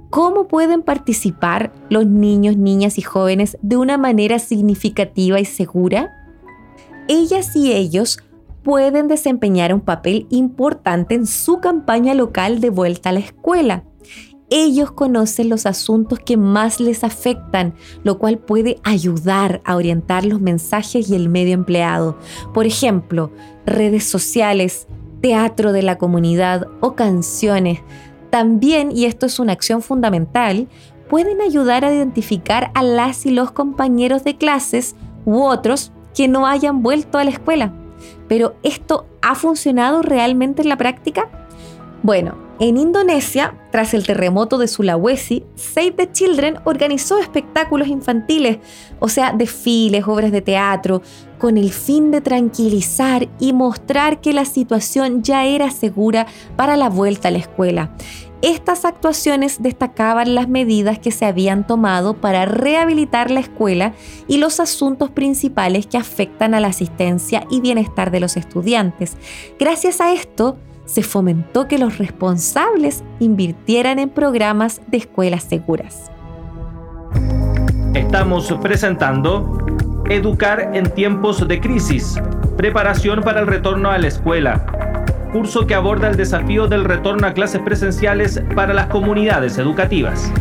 ¿cómo 0.09 0.47
pueden 0.47 0.81
participar 0.81 1.71
los 1.91 2.07
niños, 2.07 2.57
niñas 2.57 2.97
y 2.97 3.03
jóvenes 3.03 3.59
de 3.61 3.77
una 3.77 3.99
manera 3.99 4.39
significativa 4.39 5.39
y 5.39 5.45
segura? 5.45 6.09
Ellas 7.07 7.55
y 7.55 7.73
ellos 7.73 8.17
pueden 8.65 9.07
desempeñar 9.07 9.75
un 9.75 9.79
papel 9.79 10.25
importante 10.31 11.13
en 11.13 11.27
su 11.27 11.59
campaña 11.59 12.15
local 12.15 12.59
de 12.59 12.71
vuelta 12.71 13.09
a 13.09 13.11
la 13.11 13.19
escuela. 13.19 13.83
Ellos 14.49 14.91
conocen 14.91 15.49
los 15.49 15.67
asuntos 15.67 16.17
que 16.17 16.35
más 16.35 16.79
les 16.79 17.03
afectan, 17.03 17.75
lo 18.03 18.17
cual 18.17 18.39
puede 18.39 18.79
ayudar 18.83 19.61
a 19.65 19.75
orientar 19.75 20.25
los 20.25 20.41
mensajes 20.41 21.11
y 21.11 21.15
el 21.15 21.29
medio 21.29 21.53
empleado. 21.53 22.17
Por 22.55 22.65
ejemplo, 22.65 23.31
redes 23.67 24.05
sociales, 24.05 24.87
teatro 25.21 25.71
de 25.71 25.83
la 25.83 25.99
comunidad 25.99 26.67
o 26.79 26.95
canciones. 26.95 27.81
También, 28.31 28.91
y 28.91 29.05
esto 29.05 29.27
es 29.27 29.37
una 29.37 29.53
acción 29.53 29.83
fundamental, 29.83 30.67
pueden 31.07 31.39
ayudar 31.39 31.85
a 31.85 31.93
identificar 31.93 32.71
a 32.73 32.81
las 32.81 33.27
y 33.27 33.29
los 33.29 33.51
compañeros 33.51 34.23
de 34.23 34.37
clases 34.37 34.95
u 35.23 35.43
otros 35.43 35.91
que 36.15 36.27
no 36.27 36.47
hayan 36.47 36.81
vuelto 36.81 37.19
a 37.19 37.23
la 37.23 37.29
escuela. 37.29 37.84
Pero 38.27 38.55
¿esto 38.63 39.05
ha 39.21 39.35
funcionado 39.35 40.01
realmente 40.01 40.61
en 40.61 40.69
la 40.69 40.77
práctica? 40.77 41.29
Bueno, 42.03 42.35
en 42.59 42.77
Indonesia, 42.77 43.53
tras 43.71 43.93
el 43.93 44.05
terremoto 44.05 44.57
de 44.57 44.69
Sulawesi, 44.69 45.43
Save 45.55 45.91
the 45.91 46.11
Children 46.11 46.59
organizó 46.63 47.17
espectáculos 47.17 47.89
infantiles, 47.89 48.59
o 48.99 49.09
sea, 49.09 49.33
desfiles, 49.33 50.07
obras 50.07 50.31
de 50.31 50.41
teatro, 50.41 51.01
con 51.37 51.57
el 51.57 51.71
fin 51.71 52.11
de 52.11 52.21
tranquilizar 52.21 53.27
y 53.39 53.51
mostrar 53.51 54.21
que 54.21 54.31
la 54.31 54.45
situación 54.45 55.21
ya 55.21 55.45
era 55.45 55.69
segura 55.69 56.27
para 56.55 56.77
la 56.77 56.89
vuelta 56.89 57.27
a 57.27 57.31
la 57.31 57.39
escuela. 57.39 57.91
Estas 58.41 58.85
actuaciones 58.85 59.61
destacaban 59.61 60.35
las 60.35 60.47
medidas 60.47 60.99
que 60.99 61.11
se 61.11 61.25
habían 61.25 61.65
tomado 61.65 62.15
para 62.15 62.45
rehabilitar 62.45 63.31
la 63.31 63.39
escuela 63.39 63.93
y 64.27 64.37
los 64.37 64.59
asuntos 64.59 65.09
principales 65.09 65.87
que 65.87 65.97
afectan 65.97 66.53
a 66.53 66.59
la 66.59 66.67
asistencia 66.67 67.45
y 67.49 67.61
bienestar 67.61 68.11
de 68.11 68.19
los 68.19 68.37
estudiantes. 68.37 69.17
Gracias 69.57 70.01
a 70.01 70.13
esto, 70.13 70.57
se 70.85 71.01
fomentó 71.01 71.67
que 71.67 71.79
los 71.79 71.97
responsables 71.97 73.03
invirtieran 73.19 73.97
en 73.99 74.09
programas 74.09 74.81
de 74.87 74.97
escuelas 74.97 75.43
seguras. 75.43 76.11
Estamos 77.93 78.53
presentando 78.61 79.59
Educar 80.07 80.69
en 80.75 80.87
tiempos 80.91 81.47
de 81.47 81.59
crisis, 81.59 82.21
preparación 82.57 83.21
para 83.21 83.39
el 83.39 83.47
retorno 83.47 83.89
a 83.89 83.97
la 83.97 84.05
escuela 84.05 84.63
curso 85.35 85.67
que 85.67 85.75
aborda 85.75 86.07
el 86.07 86.15
desafío 86.15 86.69
del 86.69 86.85
retorno 86.85 87.27
a 87.27 87.33
clases 87.33 87.59
presenciales 87.59 88.41
para 88.55 88.73
las 88.73 88.87
comunidades 88.87 89.57
educativas. 89.57 90.31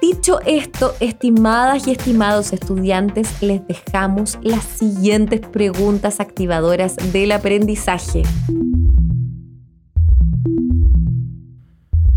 Dicho 0.00 0.38
esto, 0.46 0.94
estimadas 1.00 1.88
y 1.88 1.90
estimados 1.90 2.52
estudiantes, 2.52 3.42
les 3.42 3.66
dejamos 3.66 4.38
las 4.42 4.62
siguientes 4.62 5.40
preguntas 5.40 6.20
activadoras 6.20 6.94
del 7.12 7.32
aprendizaje. 7.32 8.22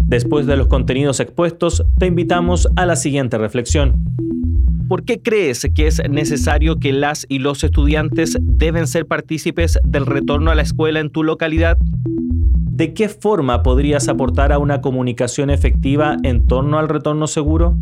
Después 0.06 0.46
de 0.46 0.58
los 0.58 0.68
contenidos 0.68 1.20
expuestos, 1.20 1.84
te 1.98 2.06
invitamos 2.06 2.70
a 2.76 2.86
la 2.86 2.96
siguiente 2.96 3.40
reflexión. 3.40 4.06
¿Por 4.88 5.04
qué 5.04 5.22
crees 5.22 5.68
que 5.76 5.88
es 5.88 6.02
necesario 6.10 6.78
que 6.78 6.94
las 6.94 7.26
y 7.28 7.40
los 7.40 7.64
estudiantes 7.66 8.38
deben 8.42 8.88
ser 8.88 9.06
partícipes 9.06 9.78
del 9.84 10.06
retorno 10.06 10.50
a 10.50 10.56
la 10.56 10.62
escuela 10.62 11.02
en 11.02 11.10
tu 11.10 11.24
localidad? 11.24 11.78
¿De 11.82 12.94
qué 12.94 13.10
forma 13.10 13.64
podrías 13.64 14.08
aportar 14.08 14.54
a 14.54 14.60
una 14.60 14.80
comunicación 14.80 15.50
efectiva 15.50 16.16
en 16.24 16.46
torno 16.46 16.80
al 16.80 16.88
retorno 16.88 17.28
seguro? 17.28 17.76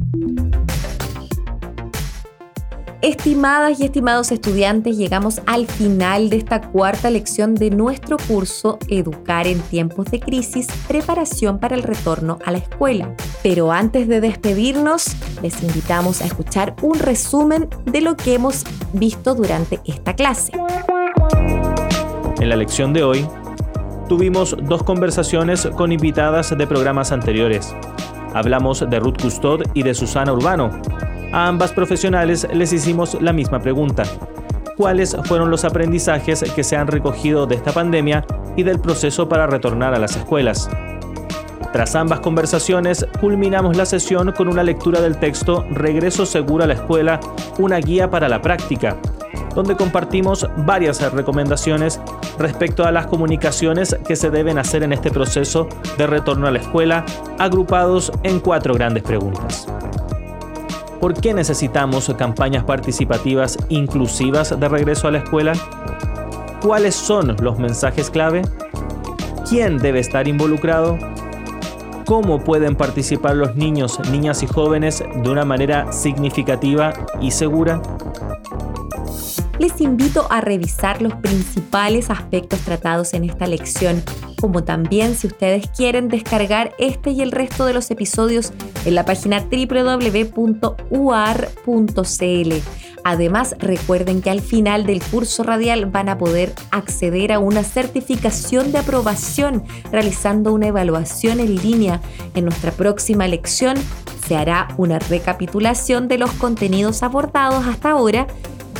Estimadas 3.06 3.80
y 3.80 3.84
estimados 3.84 4.32
estudiantes, 4.32 4.98
llegamos 4.98 5.40
al 5.46 5.68
final 5.68 6.32
de 6.32 6.38
esta 6.38 6.60
cuarta 6.60 7.12
lección 7.12 7.54
de 7.54 7.70
nuestro 7.70 8.18
curso 8.18 8.80
Educar 8.88 9.46
en 9.46 9.60
tiempos 9.60 10.10
de 10.10 10.20
crisis, 10.20 10.66
preparación 10.88 11.60
para 11.60 11.76
el 11.76 11.84
retorno 11.84 12.40
a 12.44 12.52
la 12.52 12.58
escuela. 12.58 13.16
Pero 13.44 13.72
antes 13.72 14.08
de 14.08 14.22
despedirnos, 14.22 15.16
les 15.44 15.62
invitamos 15.62 16.24
a 16.24 16.26
escuchar 16.26 16.76
un 16.82 16.98
resumen 16.98 17.70
de 17.86 18.02
lo 18.02 18.18
que 18.18 18.34
hemos 18.34 18.64
visto 18.92 19.36
durante 19.36 19.82
esta 19.86 20.16
clase. 20.16 20.54
En 22.40 22.50
la 22.50 22.56
lección 22.56 22.92
de 22.92 23.04
hoy, 23.04 23.28
tuvimos 24.10 24.58
dos 24.64 24.82
conversaciones 24.82 25.68
con 25.76 25.92
invitadas 25.92 26.58
de 26.58 26.66
programas 26.66 27.12
anteriores. 27.12 27.72
Hablamos 28.34 28.84
de 28.90 29.00
Ruth 29.00 29.22
Custod 29.22 29.62
y 29.76 29.84
de 29.84 29.94
Susana 29.94 30.34
Urbano. 30.34 30.72
A 31.32 31.48
ambas 31.48 31.74
profesionales 31.74 32.48
les 32.54 32.72
hicimos 32.74 33.22
la 33.22 33.34
misma 33.34 33.60
pregunta. 33.60 34.04
¿Cuáles 34.78 35.16
fueron 35.26 35.52
los 35.52 35.66
aprendizajes 35.66 36.44
que 36.54 36.64
se 36.64 36.76
han 36.76 36.88
recogido 36.88 37.46
de 37.46 37.56
esta 37.56 37.72
pandemia 37.72 38.26
y 38.56 38.64
del 38.64 38.80
proceso 38.80 39.28
para 39.30 39.48
retornar 39.48 39.94
a 39.94 40.00
las 40.00 40.16
escuelas? 40.16 40.70
Tras 41.72 41.96
ambas 41.96 42.22
conversaciones, 42.22 43.06
culminamos 43.20 43.76
la 43.76 43.86
sesión 43.86 44.32
con 44.32 44.48
una 44.48 44.64
lectura 44.64 45.02
del 45.02 45.18
texto 45.18 45.66
Regreso 45.72 46.26
seguro 46.26 46.64
a 46.64 46.68
la 46.68 46.76
escuela, 46.76 47.20
una 47.58 47.78
guía 47.78 48.10
para 48.10 48.30
la 48.30 48.42
práctica, 48.42 48.98
donde 49.54 49.76
compartimos 49.76 50.48
varias 50.58 51.02
recomendaciones 51.12 52.00
respecto 52.40 52.86
a 52.86 52.92
las 52.92 53.08
comunicaciones 53.08 53.98
que 54.08 54.16
se 54.16 54.30
deben 54.30 54.58
hacer 54.58 54.84
en 54.84 54.94
este 54.94 55.12
proceso 55.12 55.68
de 55.98 56.08
retorno 56.08 56.48
a 56.48 56.52
la 56.52 56.60
escuela, 56.60 57.06
agrupados 57.40 58.12
en 58.24 58.40
cuatro 58.40 58.74
grandes 58.74 59.04
preguntas. 59.04 59.68
¿Por 61.00 61.14
qué 61.14 61.34
necesitamos 61.34 62.14
campañas 62.18 62.64
participativas 62.64 63.58
inclusivas 63.70 64.60
de 64.60 64.68
regreso 64.68 65.08
a 65.08 65.12
la 65.12 65.20
escuela? 65.20 65.54
¿Cuáles 66.62 66.96
son 66.96 67.36
los 67.42 67.60
mensajes 67.60 68.10
clave? 68.10 68.42
¿Quién 69.48 69.78
debe 69.78 70.00
estar 70.00 70.28
involucrado? 70.28 70.98
¿Cómo 72.06 72.44
pueden 72.44 72.76
participar 72.76 73.36
los 73.36 73.56
niños, 73.56 74.00
niñas 74.12 74.44
y 74.44 74.48
jóvenes 74.48 75.04
de 75.24 75.30
una 75.30 75.46
manera 75.46 75.92
significativa 75.92 76.94
y 77.20 77.32
segura? 77.32 77.82
les 79.60 79.80
invito 79.80 80.28
a 80.30 80.42
revisar 80.42 81.02
los 81.02 81.14
principales 81.16 82.10
aspectos 82.10 82.60
tratados 82.62 83.14
en 83.14 83.24
esta 83.24 83.48
lección, 83.48 84.04
como 84.46 84.64
también 84.64 85.16
si 85.16 85.26
ustedes 85.26 85.68
quieren 85.76 86.08
descargar 86.08 86.76
este 86.78 87.10
y 87.10 87.24
el 87.24 87.32
resto 87.32 87.66
de 87.66 87.74
los 87.74 87.90
episodios 87.90 88.54
en 88.86 88.94
la 88.94 89.04
página 89.04 89.44
www.uar.cl. 89.44 90.36
Además, 93.04 93.56
recuerden 93.58 94.22
que 94.22 94.30
al 94.30 94.42
final 94.42 94.86
del 94.86 95.02
curso 95.02 95.42
radial 95.42 95.88
van 95.88 96.10
a 96.10 96.20
poder 96.20 96.54
acceder 96.70 97.32
a 97.32 97.40
una 97.40 97.64
certificación 97.64 98.72
de 98.72 98.78
aprobación 98.78 99.64
realizando 99.92 100.54
una 100.54 100.68
evaluación 100.68 101.40
en 101.40 101.56
línea. 101.56 102.02
En 102.36 102.46
nuestra 102.46 102.72
próxima 102.72 103.28
lección 103.28 103.78
se 104.28 104.36
hará 104.36 104.68
una 104.78 105.00
recapitulación 105.00 106.08
de 106.08 106.20
los 106.20 106.30
contenidos 106.34 107.02
abordados 107.02 107.66
hasta 107.66 107.90
ahora 107.90 108.28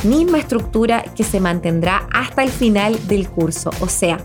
misma 0.04 0.38
estructura 0.38 1.02
que 1.16 1.24
se 1.24 1.40
mantendrá 1.40 2.06
hasta 2.12 2.44
el 2.44 2.50
final 2.50 3.08
del 3.08 3.28
curso. 3.28 3.70
O 3.80 3.88
sea, 3.88 4.18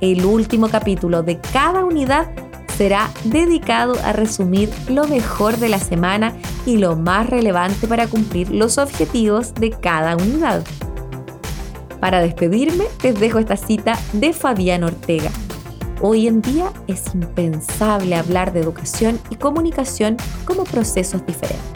el 0.00 0.24
último 0.24 0.68
capítulo 0.68 1.22
de 1.22 1.38
cada 1.52 1.84
unidad 1.84 2.30
será 2.76 3.10
dedicado 3.24 3.94
a 4.04 4.12
resumir 4.12 4.70
lo 4.88 5.06
mejor 5.08 5.56
de 5.56 5.68
la 5.68 5.80
semana 5.80 6.34
y 6.64 6.76
lo 6.76 6.94
más 6.94 7.28
relevante 7.28 7.88
para 7.88 8.06
cumplir 8.06 8.50
los 8.50 8.78
objetivos 8.78 9.54
de 9.54 9.70
cada 9.70 10.16
unidad. 10.16 10.62
Para 12.00 12.20
despedirme, 12.20 12.84
les 13.02 13.18
dejo 13.18 13.40
esta 13.40 13.56
cita 13.56 13.98
de 14.12 14.32
Fabián 14.32 14.84
Ortega. 14.84 15.30
Hoy 16.00 16.28
en 16.28 16.40
día 16.40 16.70
es 16.86 17.12
impensable 17.12 18.14
hablar 18.14 18.52
de 18.52 18.60
educación 18.60 19.18
y 19.30 19.34
comunicación 19.34 20.16
como 20.44 20.62
procesos 20.62 21.26
diferentes. 21.26 21.68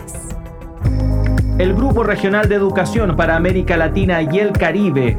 El 1.59 1.75
Grupo 1.75 2.05
Regional 2.05 2.49
de 2.49 2.55
Educación 2.55 3.17
para 3.17 3.35
América 3.35 3.77
Latina 3.77 4.23
y 4.23 4.39
el 4.39 4.53
Caribe, 4.53 5.19